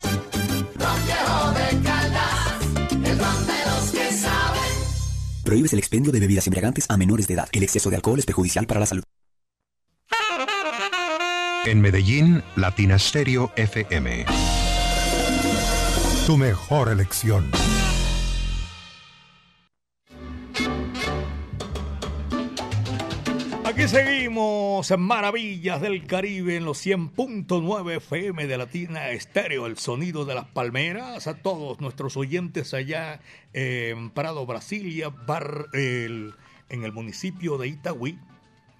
Prohíbes 5.43 5.73
el 5.73 5.79
expendio 5.79 6.13
de 6.13 6.21
bebidas 6.21 6.47
embriagantes 6.47 6.85
a 6.87 6.95
menores 6.95 7.27
de 7.27 7.33
edad. 7.33 7.49
El 7.51 7.63
exceso 7.63 7.89
de 7.89 7.97
alcohol 7.97 8.19
es 8.19 8.25
perjudicial 8.25 8.67
para 8.67 8.79
la 8.79 8.85
salud. 8.85 9.03
En 11.65 11.81
Medellín, 11.81 12.41
Latina 12.55 12.97
Stereo 12.97 13.51
FM. 13.57 14.62
Tu 16.25 16.37
mejor 16.37 16.89
elección. 16.89 17.49
Aquí 23.65 23.87
seguimos 23.87 24.91
en 24.91 25.01
Maravillas 25.01 25.81
del 25.81 26.05
Caribe 26.05 26.57
en 26.57 26.65
los 26.65 26.85
100.9 26.85 27.95
FM 27.97 28.45
de 28.45 28.57
Latina 28.57 29.09
Estéreo, 29.09 29.65
el 29.65 29.77
sonido 29.77 30.25
de 30.25 30.35
las 30.35 30.45
palmeras. 30.45 31.27
A 31.27 31.35
todos 31.41 31.79
nuestros 31.81 32.15
oyentes 32.17 32.73
allá 32.73 33.19
en 33.53 34.11
Prado, 34.11 34.45
Brasilia, 34.45 35.09
bar, 35.09 35.67
el- 35.73 36.33
en 36.69 36.83
el 36.83 36.91
municipio 36.91 37.57
de 37.57 37.69
Itagüí, 37.69 38.19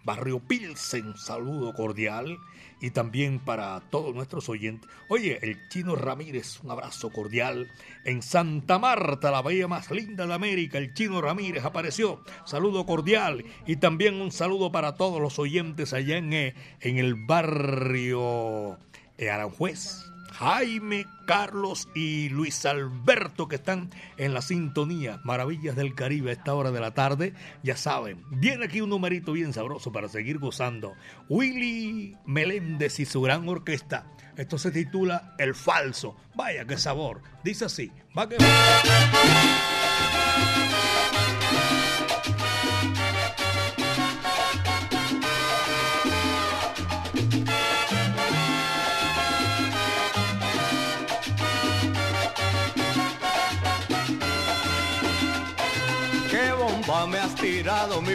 barrio 0.04 0.40
Pilsen, 0.40 1.16
saludo 1.18 1.74
cordial. 1.74 2.38
Y 2.84 2.92
también 2.92 3.40
para 3.40 3.80
todos 3.90 4.14
nuestros 4.14 4.50
oyentes. 4.50 4.92
Oye, 5.08 5.40
el 5.42 5.70
chino 5.70 5.96
Ramírez, 5.96 6.60
un 6.64 6.72
abrazo 6.72 7.12
cordial. 7.12 7.72
En 8.04 8.22
Santa 8.22 8.78
Marta, 8.78 9.32
la 9.32 9.42
bahía 9.42 9.70
más 9.70 9.90
linda 9.90 10.28
de 10.28 10.34
América, 10.34 10.80
el 10.80 10.94
chino 10.94 11.22
Ramírez 11.22 11.64
apareció. 11.64 12.26
Saludo 12.46 12.86
cordial. 12.86 13.46
Y 13.66 13.78
también 13.78 14.16
un 14.20 14.34
saludo 14.34 14.74
para 14.74 14.96
todos 14.96 15.22
los 15.22 15.40
oyentes 15.40 15.94
allá 15.94 16.18
en, 16.18 16.34
eh, 16.34 16.56
en 16.82 16.98
el 16.98 17.16
barrio 17.16 18.78
eh, 19.18 19.30
Aranjuez. 19.30 20.13
Jaime, 20.34 21.06
Carlos 21.26 21.88
y 21.94 22.30
Luis 22.30 22.66
Alberto 22.66 23.48
que 23.48 23.56
están 23.56 23.92
en 24.18 24.34
la 24.34 24.42
sintonía. 24.42 25.20
Maravillas 25.24 25.76
del 25.76 25.94
Caribe 25.94 26.32
a 26.32 26.34
esta 26.34 26.54
hora 26.56 26.72
de 26.72 26.80
la 26.80 26.94
tarde. 26.94 27.34
Ya 27.62 27.78
saben, 27.78 28.24
viene 28.32 28.66
aquí 28.66 28.82
un 28.82 28.90
numerito 28.90 29.34
bien 29.34 29.54
sabroso 29.54 29.92
para 29.92 30.10
seguir 30.10 30.40
gozando. 30.40 30.94
Willy 31.30 32.18
Meléndez 32.26 33.00
y 33.00 33.06
su 33.06 33.22
gran 33.22 33.48
orquesta. 33.48 34.08
Esto 34.36 34.58
se 34.58 34.72
titula 34.72 35.36
El 35.38 35.54
Falso. 35.54 36.16
Vaya 36.36 36.66
qué 36.66 36.78
sabor. 36.78 37.22
Dice 37.44 37.66
así. 37.66 37.92
Va 38.18 38.28
que 38.28 38.38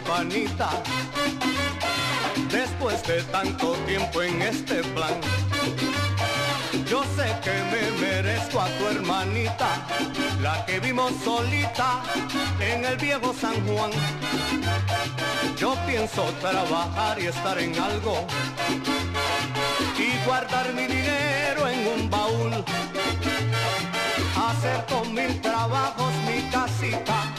panita. 0.03 0.71
Después 2.51 3.03
de 3.07 3.23
tanto 3.25 3.73
tiempo 3.87 4.23
en 4.23 4.41
este 4.41 4.83
plan 4.95 5.21
Yo 6.89 7.03
sé 7.17 7.27
que 7.43 7.53
me 7.71 8.01
merezco 8.01 8.61
a 8.61 8.69
tu 8.79 8.87
hermanita 8.87 9.87
La 10.41 10.65
que 10.65 10.81
vimos 10.81 11.13
solita 11.23 12.03
en 12.61 12.85
el 12.85 12.97
viejo 12.97 13.35
San 13.39 13.55
Juan. 13.67 13.91
Yo 15.57 15.75
pienso 15.87 16.23
trabajar 16.41 17.21
y 17.21 17.27
estar 17.27 17.59
en 17.59 17.79
algo 17.79 18.27
Y 19.99 20.27
guardar 20.27 20.73
mi 20.75 20.87
dinero 20.87 21.69
en 21.69 21.87
un 21.87 22.11
baúl. 22.11 22.65
Hacer 24.37 24.87
con 24.87 25.13
mil 25.13 25.41
trabajos 25.41 26.13
mi 26.27 26.43
casita 26.51 27.38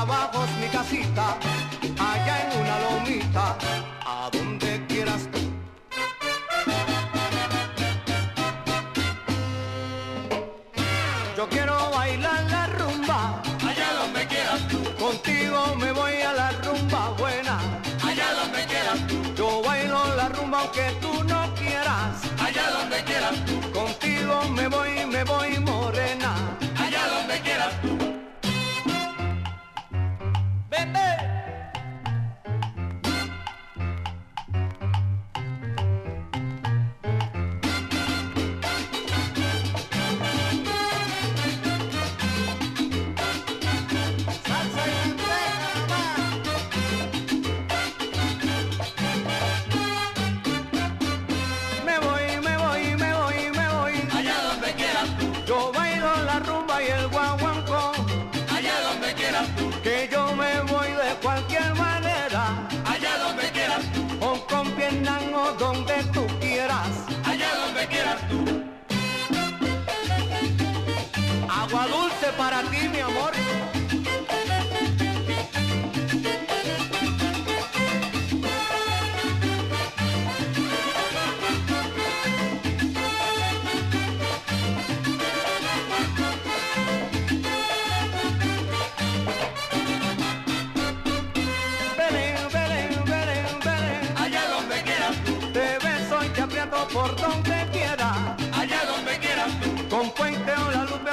trabajos 0.00 0.48
mi 0.58 0.68
casita 0.68 1.36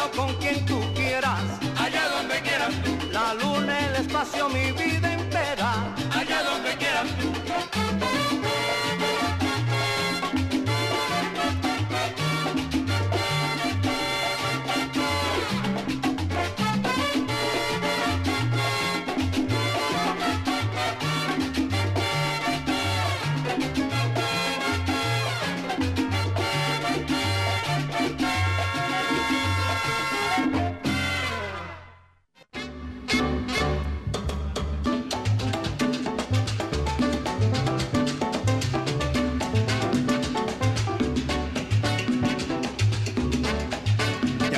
o 0.07 0.17
con 0.17 0.33
quien 0.35 0.65
tú 0.65 0.79
quieras. 0.93 1.39
Allá 1.77 2.07
donde 2.09 2.41
quieras 2.41 2.73
tú. 2.83 2.97
La 3.11 3.33
luna, 3.33 3.79
el 3.87 3.95
espacio, 3.95 4.49
mi 4.49 4.71
vida 4.71 5.13
entera. 5.13 5.73
Allá 6.11 6.43
donde 6.43 6.75
quieras 6.77 7.07
tú. 7.19 7.36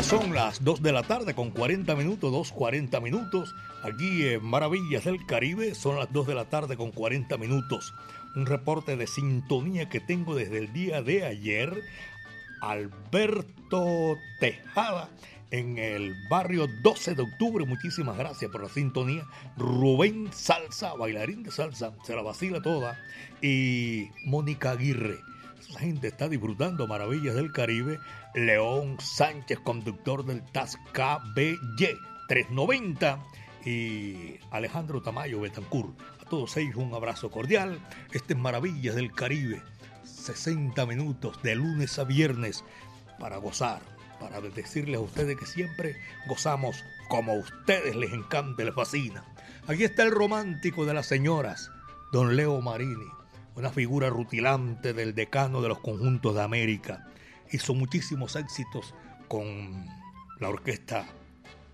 Son 0.10 0.34
las 0.34 0.64
2 0.64 0.82
de 0.82 0.92
la 0.92 1.04
tarde 1.04 1.36
con 1.36 1.52
40 1.52 1.96
minutos, 1.96 2.34
2.40 2.34 3.00
minutos. 3.00 3.54
Aquí 3.84 4.26
en 4.26 4.44
Maravillas 4.44 5.04
del 5.04 5.24
Caribe 5.28 5.76
son 5.76 5.98
las 5.98 6.12
2 6.12 6.26
de 6.26 6.34
la 6.34 6.46
tarde 6.46 6.76
con 6.78 6.90
40 6.90 7.38
minutos. 7.38 7.94
Un 8.36 8.48
reporte 8.48 8.98
de 8.98 9.06
sintonía 9.06 9.88
que 9.88 10.00
tengo 10.00 10.34
desde 10.34 10.58
el 10.58 10.74
día 10.74 11.04
de 11.04 11.26
ayer. 11.26 11.84
Alberto 12.60 14.18
Tejada 14.40 15.10
en 15.52 15.78
el 15.78 16.16
barrio 16.28 16.66
12 16.82 17.14
de 17.14 17.22
octubre. 17.22 17.66
Muchísimas 17.66 18.18
gracias 18.18 18.50
por 18.50 18.64
la 18.64 18.70
sintonía. 18.70 19.26
Rubén 19.58 20.34
Salsa, 20.34 20.96
bailarín 20.96 21.44
de 21.44 21.52
salsa, 21.52 21.94
se 22.04 22.16
la 22.16 22.24
vacila 22.24 22.64
toda. 22.64 23.00
Y 23.44 24.10
Mónica 24.26 24.72
Aguirre. 24.72 25.20
La 25.72 25.82
gente 25.82 26.08
está 26.08 26.28
disfrutando 26.28 26.88
maravillas 26.88 27.36
del 27.36 27.52
Caribe. 27.52 28.00
León 28.34 28.98
Sánchez, 29.00 29.60
conductor 29.60 30.26
del 30.26 30.44
TAS 30.44 30.78
KBY 30.94 31.58
390. 32.28 33.24
Y 33.66 34.40
Alejandro 34.52 35.02
Tamayo 35.02 35.42
Betancourt. 35.42 36.00
A 36.22 36.26
todos 36.30 36.56
ellos 36.58 36.78
un 36.78 36.94
abrazo 36.94 37.30
cordial. 37.30 37.80
Este 38.14 38.34
es 38.34 38.40
Maravillas 38.40 38.96
del 38.96 39.12
Caribe. 39.12 39.62
60 40.04 40.86
minutos 40.86 41.42
de 41.44 41.56
lunes 41.56 41.98
a 42.00 42.04
viernes 42.04 42.64
para 43.20 43.38
gozar, 43.38 43.82
para 44.20 44.40
decirles 44.42 44.98
a 44.98 45.04
ustedes 45.04 45.38
que 45.38 45.46
siempre 45.46 45.96
gozamos 46.28 46.84
como 47.10 47.34
a 47.34 47.40
ustedes 47.40 47.96
les 47.96 48.14
encanta, 48.14 48.64
les 48.64 48.76
fascina. 48.76 49.26
Aquí 49.68 49.84
está 49.84 50.04
el 50.04 50.12
romántico 50.12 50.86
de 50.86 50.94
las 50.94 51.08
señoras, 51.08 51.72
don 52.12 52.36
Leo 52.36 52.62
Marini, 52.62 53.08
una 53.56 53.72
figura 53.72 54.10
rutilante 54.10 54.94
del 54.94 55.14
decano 55.16 55.62
de 55.62 55.70
los 55.70 55.80
conjuntos 55.80 56.36
de 56.36 56.42
América. 56.42 57.08
Hizo 57.52 57.74
muchísimos 57.74 58.36
éxitos 58.36 58.94
con 59.28 59.86
la 60.40 60.50
orquesta 60.50 61.08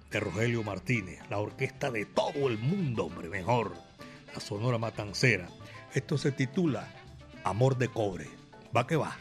de 0.10 0.20
Rogelio 0.20 0.64
Martínez, 0.64 1.20
la 1.30 1.40
orquesta 1.40 1.92
de 1.92 2.06
todo 2.06 2.48
el 2.48 2.58
mundo, 2.58 3.06
hombre, 3.06 3.28
mejor, 3.28 3.74
la 4.34 4.40
Sonora 4.40 4.78
Matancera. 4.78 5.50
Esto 5.94 6.18
se 6.18 6.32
titula 6.32 6.88
Amor 7.44 7.78
de 7.78 7.90
Cobre. 7.90 8.30
Va 8.76 8.88
que 8.88 8.96
va. 8.96 9.18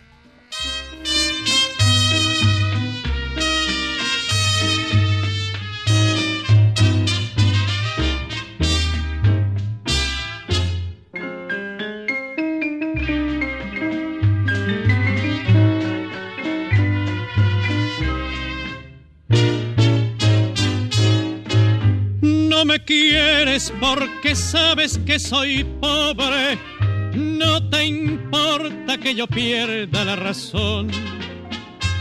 Quieres 22.78 23.72
porque 23.80 24.34
sabes 24.34 24.98
que 25.06 25.18
soy 25.18 25.64
pobre. 25.80 26.58
No 27.14 27.68
te 27.68 27.84
importa 27.86 28.98
que 28.98 29.14
yo 29.14 29.26
pierda 29.26 30.04
la 30.04 30.16
razón. 30.16 30.90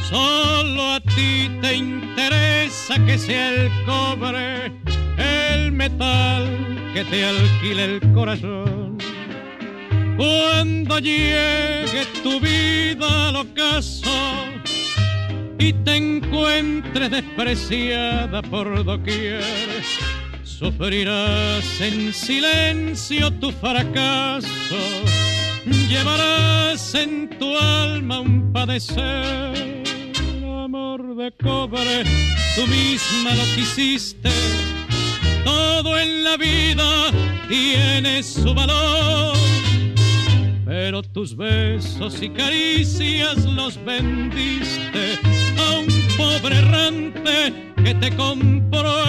Solo 0.10 0.94
a 0.94 1.00
ti 1.00 1.50
te 1.62 1.76
interesa 1.76 2.96
que 3.06 3.18
sea 3.18 3.50
el 3.54 3.72
cobre, 3.86 4.72
el 5.18 5.72
metal 5.72 6.48
que 6.94 7.04
te 7.06 7.26
alquile 7.26 7.86
el 7.86 8.14
corazón. 8.14 8.98
Cuando 10.18 11.00
llegue 11.00 12.06
tu 12.22 12.40
vida 12.40 13.30
al 13.30 13.36
ocaso 13.38 14.12
y 15.58 15.74
te 15.74 15.96
encuentres 15.96 17.10
despreciada 17.10 18.42
por 18.44 18.84
doquier, 18.84 19.42
sufrirás 20.60 21.82
en 21.82 22.14
silencio 22.14 23.32
tu 23.34 23.52
fracaso, 23.52 24.82
llevarás 25.90 26.96
en 26.96 27.30
tu 27.40 27.58
alma 27.58 28.20
un 28.20 28.52
padecer. 28.52 29.84
Amor 30.44 31.16
de 31.16 31.32
cobre, 31.32 32.04
tú 32.56 32.68
misma 32.68 33.34
lo 33.36 33.44
quisiste, 33.56 34.30
todo 35.44 35.98
en 35.98 36.24
la 36.24 36.38
vida 36.38 37.12
tiene 37.50 38.24
su 38.24 38.54
valor 38.54 39.34
pero 40.66 41.02
tus 41.02 41.36
besos 41.38 42.22
y 42.22 42.30
caricias 42.30 43.46
los 43.46 43.84
vendiste 43.86 45.20
a 45.58 45.80
un 45.80 45.88
pobre 46.18 46.58
errante 46.58 47.74
que 47.84 47.94
te 47.96 48.16
compró 48.16 49.04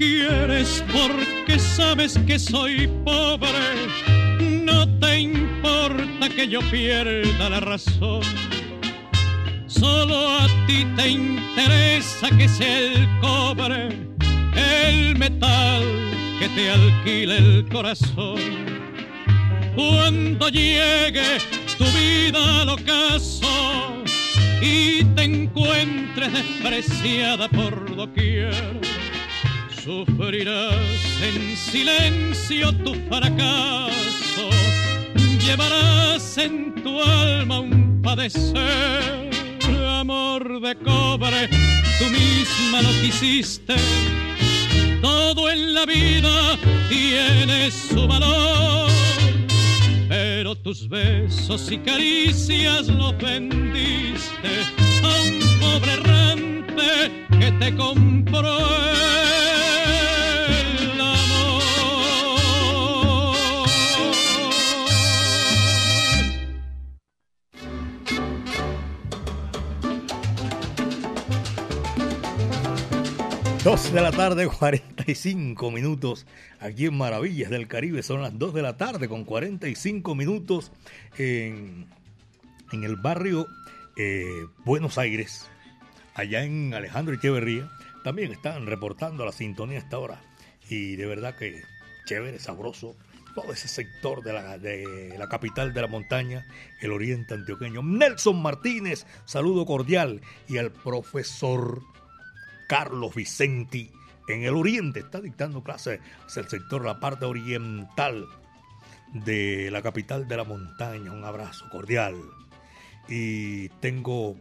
quieres 0.00 0.82
porque 0.90 1.58
sabes 1.58 2.18
que 2.26 2.38
soy 2.38 2.88
pobre. 3.04 3.50
No 4.40 4.88
te 4.98 5.20
importa 5.20 6.28
que 6.34 6.48
yo 6.48 6.60
pierda 6.70 7.50
la 7.50 7.60
razón. 7.60 8.22
Solo 9.66 10.16
a 10.38 10.46
ti 10.66 10.86
te 10.96 11.08
interesa 11.10 12.30
que 12.38 12.48
sea 12.48 12.78
el 12.78 13.08
cobre, 13.20 13.88
el 14.56 15.18
metal 15.18 15.84
que 16.38 16.48
te 16.48 16.70
alquile 16.70 17.36
el 17.36 17.68
corazón. 17.68 18.40
Cuando 19.76 20.48
llegue 20.48 21.38
tu 21.76 21.84
vida 21.84 22.62
al 22.62 22.70
ocaso 22.70 23.94
y 24.62 25.04
te 25.14 25.24
encuentres 25.24 26.32
despreciada 26.32 27.48
por 27.48 27.94
doquier, 27.94 28.80
sufrirás 29.90 31.02
en 31.20 31.56
silencio 31.56 32.72
tu 32.84 32.94
fracaso, 33.08 34.46
llevarás 35.44 36.38
en 36.38 36.74
tu 36.76 37.02
alma 37.02 37.58
un 37.60 38.00
padecer, 38.00 39.30
amor 39.88 40.60
de 40.60 40.76
cobre, 40.76 41.48
tú 41.98 42.04
misma 42.04 42.82
lo 42.82 42.90
quisiste, 43.02 43.74
todo 45.02 45.50
en 45.50 45.74
la 45.74 45.84
vida 45.86 46.56
tiene 46.88 47.70
su 47.70 48.06
valor. 48.06 48.88
Pero 50.08 50.54
tus 50.54 50.88
besos 50.88 51.70
y 51.70 51.78
caricias 51.78 52.86
lo 52.88 53.12
vendiste 53.12 54.52
a 55.02 55.12
un 55.26 55.60
pobre 55.60 55.92
errante 55.94 57.26
que 57.40 57.52
te 57.52 57.74
compró 57.74 58.58
2 73.62 73.92
de 73.92 74.00
la 74.00 74.10
tarde, 74.10 74.46
45 74.48 75.70
minutos. 75.70 76.24
Aquí 76.60 76.86
en 76.86 76.96
Maravillas 76.96 77.50
del 77.50 77.68
Caribe 77.68 78.02
son 78.02 78.22
las 78.22 78.38
2 78.38 78.54
de 78.54 78.62
la 78.62 78.78
tarde 78.78 79.06
con 79.06 79.26
45 79.26 80.14
minutos 80.14 80.72
en, 81.18 81.86
en 82.72 82.84
el 82.84 82.96
barrio 82.96 83.46
eh, 83.98 84.46
Buenos 84.64 84.96
Aires, 84.96 85.46
allá 86.14 86.42
en 86.42 86.72
Alejandro 86.72 87.14
Echeverría. 87.14 87.70
También 88.02 88.32
están 88.32 88.64
reportando 88.64 89.26
la 89.26 89.32
sintonía 89.32 89.80
hasta 89.80 89.96
ahora. 89.96 90.22
Y 90.70 90.96
de 90.96 91.04
verdad 91.04 91.36
que 91.36 91.62
chévere, 92.06 92.38
sabroso. 92.38 92.96
Todo 93.34 93.52
ese 93.52 93.68
sector 93.68 94.22
de 94.22 94.32
la, 94.32 94.56
de 94.56 95.14
la 95.18 95.28
capital 95.28 95.74
de 95.74 95.82
la 95.82 95.86
montaña, 95.86 96.46
el 96.80 96.92
oriente 96.92 97.34
antioqueño. 97.34 97.82
Nelson 97.82 98.40
Martínez, 98.40 99.04
saludo 99.26 99.66
cordial. 99.66 100.22
Y 100.48 100.56
al 100.56 100.72
profesor 100.72 101.82
Carlos 102.70 103.12
Vicenti 103.16 103.90
en 104.28 104.44
el 104.44 104.54
oriente. 104.54 105.00
Está 105.00 105.20
dictando 105.20 105.64
clases 105.64 105.98
hacia 106.24 106.42
el 106.42 106.48
sector, 106.48 106.84
la 106.84 107.00
parte 107.00 107.24
oriental 107.24 108.28
de 109.12 109.72
la 109.72 109.82
capital 109.82 110.28
de 110.28 110.36
la 110.36 110.44
montaña. 110.44 111.10
Un 111.10 111.24
abrazo 111.24 111.68
cordial. 111.68 112.14
Y 113.08 113.70
tengo 113.80 114.36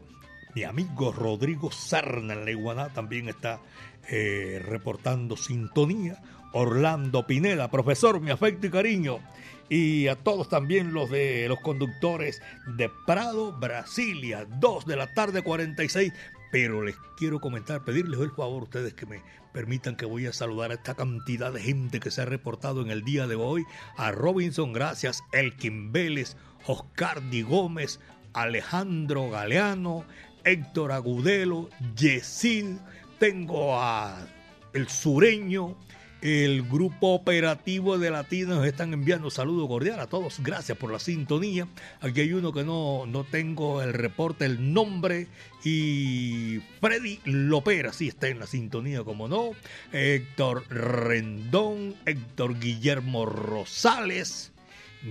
mi 0.54 0.64
amigo 0.64 1.12
Rodrigo 1.12 1.72
Sarna 1.72 2.36
en 2.36 2.46
la 2.46 2.52
Iguaná 2.52 2.90
también 2.90 3.30
está 3.30 3.62
eh, 4.08 4.62
reportando 4.64 5.36
sintonía. 5.36 6.22
Orlando 6.54 7.26
Pineda, 7.26 7.72
profesor, 7.72 8.22
mi 8.22 8.30
afecto 8.30 8.68
y 8.68 8.70
cariño. 8.70 9.22
Y 9.70 10.08
a 10.08 10.16
todos 10.16 10.50
también 10.50 10.94
los 10.94 11.10
de 11.10 11.48
los 11.48 11.60
conductores 11.62 12.44
de 12.78 12.92
Prado, 13.08 13.54
Brasilia, 13.54 14.46
2 14.46 14.86
de 14.86 14.96
la 14.96 15.14
tarde 15.16 15.42
46. 15.42 16.14
Pero 16.52 16.82
les 16.82 16.96
quiero 17.18 17.40
comentar, 17.40 17.84
pedirles 17.84 18.20
el 18.20 18.32
favor 18.32 18.62
a 18.62 18.66
ustedes 18.66 18.94
que 18.94 19.06
me 19.06 19.22
permitan 19.54 19.96
que 19.96 20.06
voy 20.06 20.26
a 20.26 20.34
saludar 20.34 20.72
a 20.72 20.76
esta 20.76 20.96
cantidad 20.96 21.52
de 21.54 21.62
gente 21.62 22.00
que 22.00 22.12
se 22.12 22.22
ha 22.22 22.26
reportado 22.26 22.82
en 22.82 22.90
el 22.90 23.04
día 23.04 23.28
de 23.28 23.36
hoy. 23.36 23.66
A 23.98 24.12
Robinson, 24.12 24.74
gracias. 24.74 25.22
Elkin 25.32 25.92
Vélez, 25.92 26.36
Oscar 26.66 27.22
Di 27.30 27.44
Gómez, 27.44 28.00
Alejandro 28.34 29.30
Galeano, 29.30 30.06
Héctor 30.44 30.92
Agudelo, 30.92 31.70
Yesid. 31.96 32.78
Tengo 33.20 33.80
a 33.80 34.28
El 34.74 34.88
Sureño, 34.88 35.78
el 36.22 36.64
grupo 36.64 37.14
operativo 37.14 37.98
de 37.98 38.12
Latinos 38.12 38.58
nos 38.58 38.68
están 38.68 38.94
enviando 38.94 39.30
saludo 39.30 39.68
cordial 39.68 40.00
a 40.00 40.08
todos. 40.08 40.40
Gracias 40.40 40.78
por 40.78 40.92
la 40.92 41.00
sintonía. 41.00 41.68
Aquí 42.02 42.22
hay 42.22 42.34
uno 42.34 42.52
que 42.52 42.64
no, 42.64 43.06
no 43.06 43.24
tengo 43.24 43.82
el 43.82 43.94
reporte, 43.94 44.46
el 44.46 44.74
nombre. 44.74 45.28
Y 45.64 46.60
Freddy 46.82 47.20
Lopera, 47.24 47.94
sí 47.94 48.10
está 48.10 48.28
en 48.28 48.40
la 48.40 48.48
sintonía, 48.48 49.04
como 49.04 49.28
no. 49.28 49.52
Héctor 49.94 50.66
Rendón, 50.70 51.96
Héctor 52.06 52.60
Guillermo 52.60 53.26
Rosales, 53.26 54.52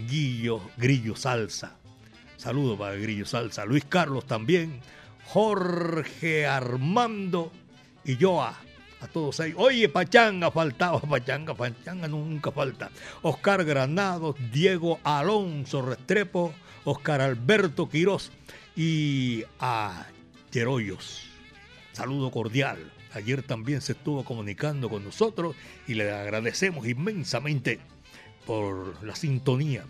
Guillo, 0.08 0.60
Grillo 0.76 1.16
Salsa. 1.16 1.76
Saludo 2.36 2.76
para 2.76 2.96
Grillo 2.96 3.24
Salsa. 3.24 3.64
Luis 3.64 3.84
Carlos 3.86 4.26
también. 4.26 4.80
Jorge 5.24 6.46
Armando 6.46 7.52
y 8.04 8.16
Joa 8.16 8.67
a 9.00 9.06
todos 9.06 9.40
ellos. 9.40 9.58
Oye, 9.58 9.88
Pachanga 9.88 10.50
faltaba, 10.50 11.00
Pachanga, 11.00 11.54
Pachanga 11.54 12.08
nunca 12.08 12.50
falta. 12.50 12.90
Oscar 13.22 13.64
Granados, 13.64 14.36
Diego 14.52 15.00
Alonso 15.04 15.82
Restrepo, 15.82 16.52
Oscar 16.84 17.20
Alberto 17.20 17.88
Quirós 17.88 18.32
y 18.76 19.44
a 19.60 20.06
Yeroyos. 20.52 21.24
Saludo 21.92 22.30
cordial. 22.30 22.92
Ayer 23.14 23.42
también 23.42 23.80
se 23.80 23.92
estuvo 23.92 24.24
comunicando 24.24 24.88
con 24.88 25.02
nosotros 25.02 25.56
y 25.86 25.94
le 25.94 26.12
agradecemos 26.12 26.86
inmensamente 26.86 27.80
por 28.46 29.02
la 29.02 29.16
sintonía. 29.16 29.84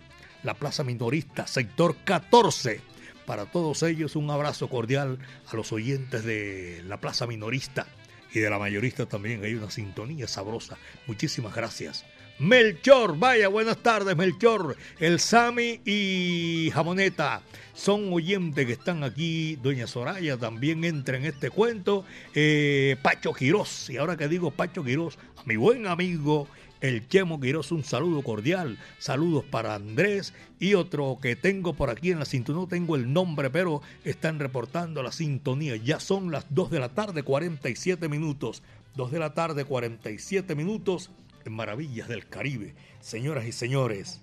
La 0.45 0.55
Plaza 0.55 0.85
Minorista, 0.85 1.47
sector 1.47 1.97
14. 2.05 2.81
Para 3.27 3.47
todos 3.47 3.83
ellos 3.83 4.17
un 4.17 4.31
abrazo 4.31 4.69
cordial 4.69 5.19
a 5.51 5.57
los 5.57 5.73
oyentes 5.73 6.25
de 6.25 6.83
la 6.87 6.99
Plaza 6.99 7.27
Minorista 7.27 7.87
y 8.33 8.41
de 8.41 8.51
la 8.51 8.59
mayorista 8.59 9.07
también 9.07 9.45
hay 9.45 9.55
una 9.55 9.71
sintonía 9.71 10.29
sabrosa. 10.29 10.77
Muchísimas 11.07 11.55
gracias 11.55 12.05
Melchor, 12.39 13.19
vaya, 13.19 13.49
buenas 13.49 13.79
tardes, 13.79 14.17
Melchor. 14.17 14.77
El 15.01 15.19
Sami 15.19 15.81
y 15.85 16.71
Jamoneta 16.73 17.43
son 17.75 18.13
oyentes 18.13 18.65
que 18.65 18.75
están 18.75 19.03
aquí. 19.03 19.57
Doña 19.57 19.89
Soraya 19.89 20.37
también 20.37 20.85
entra 20.85 21.17
en 21.17 21.25
este 21.25 21.51
cuento. 21.51 22.05
Eh, 22.37 22.97
Pacho 23.03 23.33
Quirós, 23.33 23.91
y 23.91 23.97
ahora 23.97 24.17
que 24.17 24.29
digo 24.29 24.53
Pacho 24.53 24.85
Quirós, 24.85 25.19
a 25.37 25.43
mi 25.47 25.57
buen 25.57 25.89
amigo 25.89 26.47
el 26.81 27.09
Chemo 27.09 27.41
Quirós, 27.41 27.73
un 27.73 27.85
saludo 27.85 28.23
cordial. 28.23 28.79
Saludos 28.99 29.45
para 29.45 29.75
Andrés 29.75 30.35
y 30.59 30.75
otro 30.75 31.19
que 31.21 31.37
tengo 31.37 31.75
por 31.75 31.91
aquí 31.91 32.11
en 32.11 32.19
la 32.19 32.25
sintonía. 32.25 32.63
No 32.63 32.69
tengo 32.69 32.97
el 32.97 33.13
nombre, 33.13 33.51
pero 33.51 33.83
están 34.05 34.39
reportando 34.39 35.03
la 35.03 35.13
sintonía. 35.13 35.77
Ya 35.77 36.01
son 36.01 36.31
las 36.31 36.47
2 36.51 36.71
de 36.71 36.81
la 36.81 36.91
tarde, 36.91 37.23
47 37.23 38.09
minutos. 38.09 38.63
2 38.97 39.13
de 39.13 39.19
la 39.19 39.35
tarde, 39.35 39.65
47 39.65 40.55
minutos 40.55 41.11
en 41.45 41.53
Maravillas 41.53 42.09
del 42.09 42.29
Caribe. 42.29 42.75
Señoras 43.01 43.47
y 43.47 43.53
señores, 43.53 44.21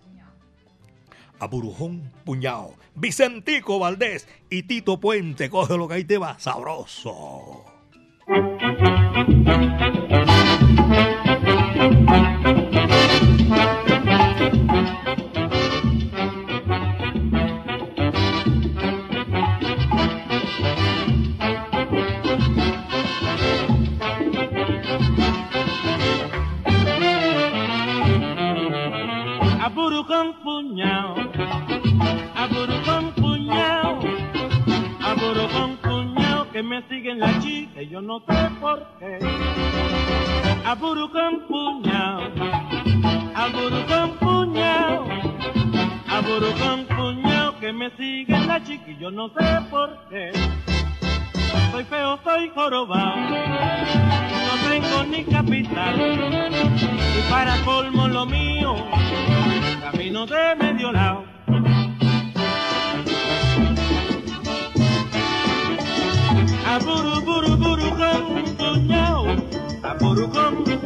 a 1.39 1.47
Burujón 1.47 2.11
Puñao, 2.23 2.75
Vicentico 2.95 3.79
Valdés 3.79 4.27
y 4.49 4.63
Tito 4.63 4.99
Puente, 4.99 5.49
coge 5.49 5.77
lo 5.77 5.87
que 5.87 5.95
ahí 5.95 6.03
te 6.03 6.17
va, 6.17 6.37
sabroso. 6.39 7.63
Y 55.77 57.29
para 57.29 57.61
colmo 57.65 58.07
lo 58.07 58.25
mío 58.25 58.75
camino 59.81 60.25
de 60.25 60.55
medio 60.55 60.91
lado. 60.91 61.25
Aburu, 66.65 67.21
buru, 67.21 67.57
buru, 67.57 67.89
con 67.89 68.55
puñao, 68.57 69.25
aburu, 69.83 70.29
con 70.29 70.84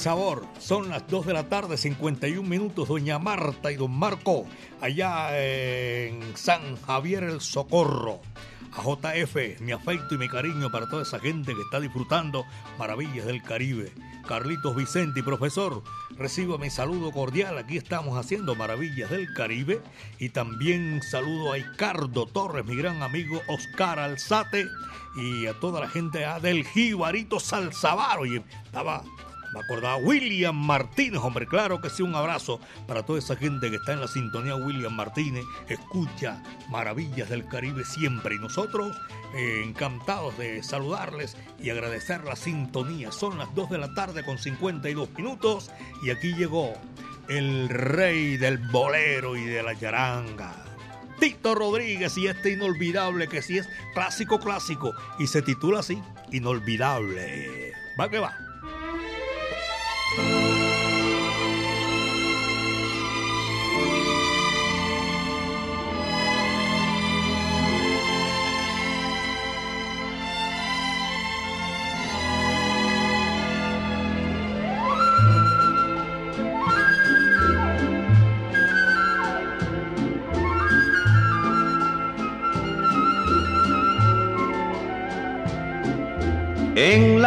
sabor. 0.00 0.46
Son 0.58 0.88
las 0.88 1.06
2 1.08 1.26
de 1.26 1.32
la 1.34 1.48
tarde, 1.50 1.76
51 1.76 2.48
minutos. 2.48 2.88
Doña 2.88 3.18
Marta 3.18 3.70
y 3.70 3.76
don 3.76 3.92
Marco, 3.92 4.46
allá 4.80 5.38
en 5.38 6.36
San 6.36 6.80
Javier 6.82 7.24
el 7.24 7.42
Socorro. 7.42 8.20
A 8.72 8.82
JF, 8.82 9.60
mi 9.60 9.72
afecto 9.72 10.14
y 10.14 10.18
mi 10.18 10.28
cariño 10.28 10.70
para 10.70 10.88
toda 10.88 11.02
esa 11.02 11.18
gente 11.18 11.54
que 11.54 11.60
está 11.60 11.80
disfrutando 11.80 12.46
maravillas 12.78 13.26
del 13.26 13.42
Caribe. 13.42 13.92
Carlitos 14.26 14.74
Vicente 14.74 15.20
y 15.20 15.22
profesor, 15.22 15.82
recibo 16.16 16.56
mi 16.56 16.70
saludo 16.70 17.10
cordial. 17.10 17.58
Aquí 17.58 17.76
estamos 17.76 18.16
haciendo 18.16 18.54
maravillas 18.54 19.10
del 19.10 19.30
Caribe. 19.34 19.82
Y 20.18 20.30
también 20.30 21.02
saludo 21.02 21.52
a 21.52 21.56
Ricardo 21.56 22.26
Torres, 22.26 22.64
mi 22.64 22.76
gran 22.76 23.02
amigo 23.02 23.42
Oscar 23.48 23.98
Alzate. 23.98 24.66
Y 25.16 25.46
a 25.46 25.58
toda 25.60 25.80
la 25.80 25.88
gente 25.88 26.24
del 26.40 26.64
Jibarito 26.64 27.38
Salzabar. 27.40 28.20
Oye, 28.20 28.42
estaba 28.64 29.02
me 29.52 29.60
acordaba 29.60 29.96
William 29.96 30.54
Martínez, 30.54 31.20
hombre, 31.22 31.46
claro 31.46 31.80
que 31.80 31.90
sí, 31.90 32.02
un 32.02 32.14
abrazo 32.14 32.60
para 32.86 33.04
toda 33.04 33.18
esa 33.18 33.36
gente 33.36 33.70
que 33.70 33.76
está 33.76 33.92
en 33.92 34.00
la 34.00 34.08
sintonía. 34.08 34.54
William 34.54 34.94
Martínez 34.94 35.44
escucha 35.68 36.42
Maravillas 36.68 37.28
del 37.28 37.46
Caribe 37.46 37.84
siempre 37.84 38.36
y 38.36 38.38
nosotros 38.38 38.96
eh, 39.34 39.62
encantados 39.64 40.36
de 40.38 40.62
saludarles 40.62 41.36
y 41.60 41.70
agradecer 41.70 42.24
la 42.24 42.36
sintonía. 42.36 43.10
Son 43.10 43.38
las 43.38 43.52
2 43.54 43.70
de 43.70 43.78
la 43.78 43.92
tarde 43.94 44.24
con 44.24 44.38
52 44.38 45.10
minutos 45.16 45.70
y 46.02 46.10
aquí 46.10 46.32
llegó 46.34 46.74
el 47.28 47.68
rey 47.68 48.36
del 48.36 48.58
bolero 48.58 49.36
y 49.36 49.44
de 49.44 49.62
la 49.62 49.78
charanga. 49.78 50.54
Tito 51.18 51.54
Rodríguez 51.54 52.16
y 52.16 52.28
este 52.28 52.52
inolvidable 52.52 53.28
que 53.28 53.42
sí 53.42 53.58
es 53.58 53.68
clásico 53.94 54.40
clásico 54.40 54.94
y 55.18 55.26
se 55.26 55.42
titula 55.42 55.80
así, 55.80 56.00
Inolvidable. 56.32 57.72
Va 57.98 58.08
que 58.08 58.20
va. 58.20 58.49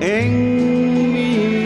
en 0.00 1.12
mí. 1.12 1.65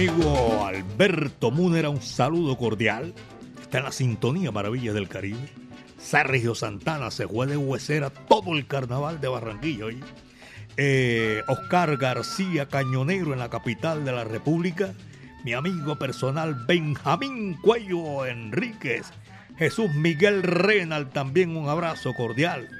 Amigo 0.00 0.64
Alberto 0.64 1.50
Múnera, 1.50 1.90
un 1.90 2.00
saludo 2.00 2.56
cordial. 2.56 3.12
Está 3.60 3.78
en 3.78 3.84
la 3.84 3.92
sintonía 3.92 4.50
Maravillas 4.50 4.94
del 4.94 5.08
Caribe. 5.08 5.50
Sergio 5.98 6.54
Santana 6.54 7.10
se 7.10 7.28
fue 7.28 7.46
de 7.46 7.58
huesera 7.58 8.08
todo 8.08 8.54
el 8.54 8.66
carnaval 8.66 9.20
de 9.20 9.28
Barranquilla. 9.28 9.88
Eh, 10.78 11.42
Oscar 11.48 11.98
García 11.98 12.66
Cañonero 12.66 13.34
en 13.34 13.40
la 13.40 13.50
capital 13.50 14.06
de 14.06 14.12
la 14.12 14.24
República. 14.24 14.94
Mi 15.44 15.52
amigo 15.52 15.98
personal 15.98 16.54
Benjamín 16.66 17.58
Cuello 17.60 18.24
Enríquez. 18.24 19.12
Jesús 19.58 19.90
Miguel 19.94 20.42
Renal, 20.42 21.10
también 21.10 21.54
un 21.54 21.68
abrazo 21.68 22.14
cordial. 22.14 22.70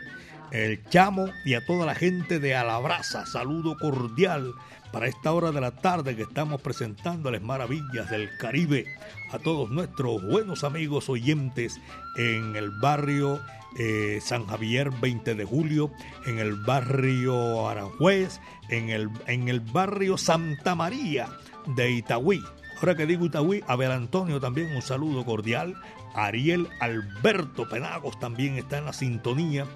El 0.53 0.83
Chamo 0.89 1.27
y 1.45 1.53
a 1.53 1.67
toda 1.67 1.85
la 1.85 1.95
gente 1.95 2.41
de 2.41 2.55
Alabraza, 2.55 3.27
saludo 3.27 3.77
cordial 3.77 4.55
para 4.93 5.07
esta 5.07 5.33
hora 5.33 5.53
de 5.53 5.61
la 5.61 5.71
tarde 5.71 6.17
que 6.17 6.23
estamos 6.23 6.61
presentándoles 6.61 7.43
maravillas 7.43 8.11
del 8.11 8.29
Caribe 8.39 8.87
a 9.31 9.39
todos 9.39 9.71
nuestros 9.71 10.23
buenos 10.23 10.65
amigos 10.65 11.09
oyentes 11.09 11.81
en 12.17 12.57
el 12.57 12.71
barrio 12.71 13.41
eh, 13.79 14.19
San 14.21 14.47
Javier 14.47 14.91
20 14.91 15.35
de 15.35 15.45
Julio, 15.45 15.93
en 16.27 16.39
el 16.39 16.57
barrio 16.57 17.69
Aranjuez, 17.69 18.41
en 18.69 18.91
el, 18.91 19.11
en 19.27 19.49
el 19.49 19.61
barrio 19.61 20.19
Santa 20.19 20.75
María 20.75 21.29
de 21.67 21.91
Itagüí. 21.93 22.43
Ahora 22.79 22.97
que 22.97 23.07
digo 23.07 23.27
Itagüí, 23.27 23.63
Abel 23.69 23.93
Antonio 23.93 24.41
también 24.41 24.75
un 24.75 24.83
saludo 24.83 25.25
cordial. 25.25 25.77
Ariel 26.15 26.69
Alberto 26.81 27.69
Penagos 27.69 28.19
también 28.19 28.57
está 28.57 28.79
en 28.79 28.87
la 28.87 28.93
sintonía. 28.93 29.67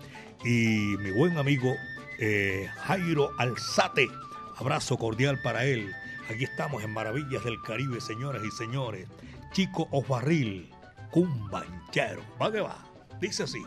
Y 0.45 0.97
mi 0.99 1.11
buen 1.13 1.39
amigo 1.39 1.73
eh, 2.19 2.69
Jairo 2.83 3.31
Alzate, 3.39 4.09
abrazo 4.57 4.97
cordial 4.97 5.41
para 5.43 5.65
él. 5.65 5.93
Aquí 6.31 6.45
estamos 6.45 6.83
en 6.83 6.93
Maravillas 6.93 7.45
del 7.45 7.61
Caribe, 7.63 8.01
señoras 8.01 8.43
y 8.45 8.51
señores. 8.51 9.09
Chico 9.53 9.89
Osbarril, 9.91 10.71
cumbanchero. 11.11 12.23
Va 12.41 12.51
que 12.51 12.61
va. 12.61 12.79
Dice 13.21 13.45
así. 13.45 13.63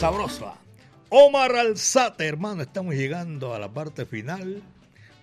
Sabrosa. 0.00 0.54
Omar 1.10 1.54
Alzate, 1.56 2.26
hermano, 2.26 2.62
estamos 2.62 2.94
llegando 2.94 3.54
a 3.54 3.58
la 3.58 3.68
parte 3.72 4.06
final. 4.06 4.62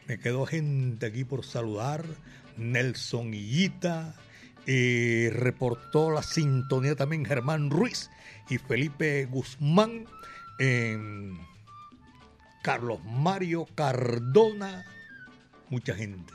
Me 0.08 0.20
quedó 0.20 0.46
gente 0.46 1.08
aquí 1.08 1.24
por 1.24 1.44
saludar. 1.44 2.06
Nelson 2.58 3.34
Higuita. 3.34 4.16
eh, 4.70 5.30
reportó 5.34 6.12
la 6.12 6.22
sintonía 6.22 6.94
también 6.96 7.24
Germán 7.26 7.70
Ruiz 7.70 8.10
y 8.50 8.58
Felipe 8.58 9.26
Guzmán. 9.26 10.06
em, 10.60 11.38
Carlos 12.64 13.00
Mario 13.06 13.66
Cardona. 13.76 14.84
Mucha 15.70 15.96
gente. 15.96 16.34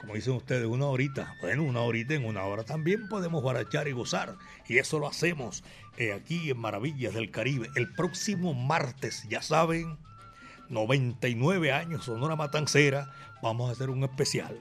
Como 0.00 0.14
dicen 0.14 0.32
ustedes, 0.32 0.66
una 0.66 0.86
horita. 0.86 1.34
Bueno, 1.40 1.62
una 1.62 1.80
horita 1.80 2.14
en 2.14 2.24
una 2.24 2.44
hora 2.44 2.64
también 2.64 3.06
podemos 3.08 3.42
barachar 3.42 3.86
y 3.86 3.92
gozar. 3.92 4.36
Y 4.66 4.78
eso 4.78 4.98
lo 4.98 5.06
hacemos 5.06 5.62
eh, 5.98 6.12
aquí 6.12 6.50
en 6.50 6.58
Maravillas 6.58 7.12
del 7.12 7.30
Caribe. 7.30 7.68
El 7.76 7.92
próximo 7.92 8.54
martes, 8.54 9.26
ya 9.28 9.42
saben, 9.42 9.98
99 10.70 11.72
años 11.72 12.04
Sonora 12.04 12.36
Matancera. 12.36 13.12
Vamos 13.42 13.68
a 13.68 13.72
hacer 13.72 13.90
un 13.90 14.02
especial 14.04 14.58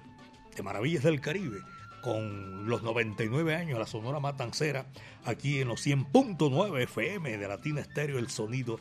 de 0.56 0.64
Maravillas 0.64 1.04
del 1.04 1.22
Caribe 1.22 1.62
con 2.02 2.70
los 2.70 2.84
99 2.84 3.56
años 3.56 3.80
la 3.80 3.86
Sonora 3.86 4.20
Matancera 4.20 4.86
aquí 5.26 5.60
en 5.60 5.68
los 5.68 5.86
100.9 5.86 6.82
FM 6.84 7.38
de 7.38 7.48
Latina 7.48 7.82
Estéreo, 7.82 8.20
el 8.20 8.30
sonido 8.30 8.80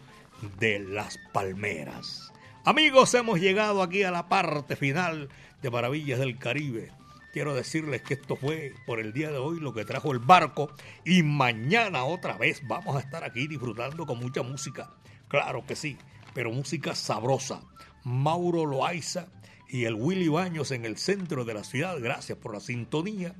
de 0.58 0.78
las 0.78 1.18
palmeras. 1.32 2.32
Amigos, 2.68 3.14
hemos 3.14 3.40
llegado 3.40 3.82
aquí 3.82 4.02
a 4.02 4.10
la 4.10 4.28
parte 4.28 4.76
final 4.76 5.30
de 5.62 5.70
Maravillas 5.70 6.18
del 6.18 6.36
Caribe. 6.36 6.92
Quiero 7.32 7.54
decirles 7.54 8.02
que 8.02 8.12
esto 8.12 8.36
fue 8.36 8.74
por 8.84 9.00
el 9.00 9.14
día 9.14 9.30
de 9.30 9.38
hoy 9.38 9.58
lo 9.58 9.72
que 9.72 9.86
trajo 9.86 10.12
el 10.12 10.18
barco 10.18 10.70
y 11.02 11.22
mañana 11.22 12.04
otra 12.04 12.36
vez 12.36 12.60
vamos 12.68 12.94
a 12.94 13.00
estar 13.00 13.24
aquí 13.24 13.48
disfrutando 13.48 14.04
con 14.04 14.18
mucha 14.18 14.42
música. 14.42 14.90
Claro 15.28 15.64
que 15.64 15.76
sí, 15.76 15.96
pero 16.34 16.52
música 16.52 16.94
sabrosa. 16.94 17.62
Mauro 18.04 18.66
Loaiza 18.66 19.28
y 19.70 19.86
el 19.86 19.94
Willy 19.94 20.28
Baños 20.28 20.70
en 20.70 20.84
el 20.84 20.98
centro 20.98 21.46
de 21.46 21.54
la 21.54 21.64
ciudad. 21.64 21.96
Gracias 21.98 22.36
por 22.36 22.52
la 22.52 22.60
sintonía. 22.60 23.34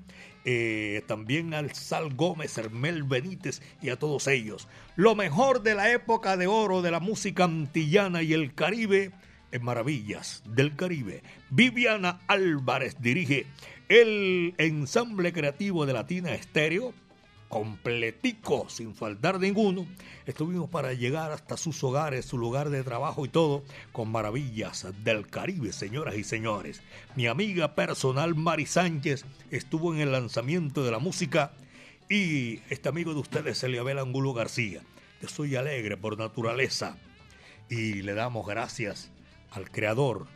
Eh, 0.45 1.03
también 1.07 1.53
al 1.53 1.75
Sal 1.75 2.15
Gómez, 2.15 2.57
Hermel 2.57 3.03
Benítez 3.03 3.61
y 3.83 3.91
a 3.91 3.99
todos 3.99 4.27
ellos. 4.29 4.69
Lo 4.97 5.15
mejor 5.15 5.63
de 5.63 5.75
la 5.75 5.93
época 5.93 6.37
de 6.37 6.47
oro 6.47 6.81
de 6.83 6.91
la 6.91 7.01
música 7.01 7.45
antillana 7.45 8.23
y 8.23 8.33
el 8.33 8.55
Caribe 8.55 9.13
en 9.53 9.65
Maravillas 9.65 10.43
del 10.47 10.77
Caribe. 10.77 11.23
Viviana 11.51 12.21
Álvarez 12.27 12.97
dirige 13.01 13.47
el 13.89 14.55
ensamble 14.59 15.33
creativo 15.33 15.87
de 15.87 15.93
Latina 15.93 16.35
Estéreo 16.35 16.93
completico, 17.49 18.69
sin 18.69 18.95
faltar 18.95 19.41
ninguno. 19.41 19.87
Estuvimos 20.27 20.69
para 20.71 20.93
llegar 20.93 21.33
hasta 21.33 21.57
sus 21.57 21.83
hogares, 21.83 22.27
su 22.27 22.39
lugar 22.39 22.71
de 22.71 22.85
trabajo 22.85 23.25
y 23.25 23.29
todo, 23.29 23.65
con 23.93 24.11
maravillas 24.11 24.87
del 25.03 25.27
Caribe, 25.27 25.73
señoras 25.73 26.17
y 26.17 26.25
señores. 26.25 26.83
Mi 27.17 27.27
amiga 27.27 27.75
personal 27.75 28.35
Mari 28.35 28.67
Sánchez 28.67 29.25
estuvo 29.51 29.95
en 29.95 30.01
el 30.01 30.13
lanzamiento 30.13 30.85
de 30.85 30.91
la 30.91 30.99
música 30.99 31.53
y 32.09 32.61
este 32.71 32.89
amigo 32.89 33.15
de 33.15 33.21
ustedes, 33.21 33.63
Eliabel 33.63 33.99
Angulo 33.99 34.33
García. 34.35 34.83
Yo 35.21 35.29
soy 35.29 35.57
alegre 35.57 35.97
por 35.97 36.17
naturaleza 36.17 36.97
y 37.69 38.03
le 38.03 38.15
damos 38.15 38.47
gracias 38.47 39.11
al 39.51 39.71
Creador 39.71 40.27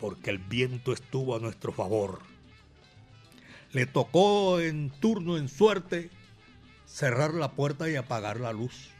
porque 0.00 0.30
el 0.30 0.38
viento 0.38 0.92
estuvo 0.92 1.36
a 1.36 1.40
nuestro 1.40 1.72
favor. 1.72 2.20
Le 3.72 3.86
tocó 3.86 4.60
en 4.60 4.90
turno, 4.90 5.36
en 5.36 5.48
suerte, 5.48 6.10
cerrar 6.86 7.34
la 7.34 7.52
puerta 7.52 7.88
y 7.88 7.96
apagar 7.96 8.40
la 8.40 8.52
luz. 8.52 8.90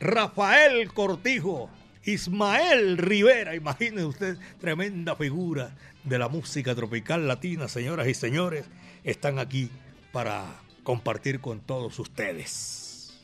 Rafael 0.00 0.92
Cortijo, 0.92 1.70
Ismael 2.04 2.96
Rivera, 2.96 3.54
imaginen 3.54 4.04
ustedes, 4.04 4.38
tremenda 4.58 5.14
figura 5.16 5.76
de 6.04 6.18
la 6.18 6.28
música 6.28 6.74
tropical 6.74 7.28
latina, 7.28 7.68
señoras 7.68 8.08
y 8.08 8.14
señores, 8.14 8.64
están 9.04 9.38
aquí 9.38 9.70
para 10.12 10.44
compartir 10.82 11.40
con 11.40 11.60
todos 11.60 11.98
ustedes. 11.98 13.20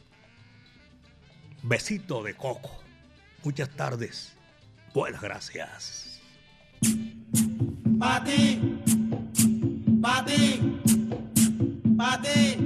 Besito 1.63 2.23
de 2.23 2.35
coco. 2.35 2.71
Muchas 3.43 3.71
tardes. 3.71 4.37
Buenas 4.95 5.21
gracias. 5.21 6.21
Pati, 7.99 8.81
Pati, 10.01 10.81
Pati. 11.97 12.66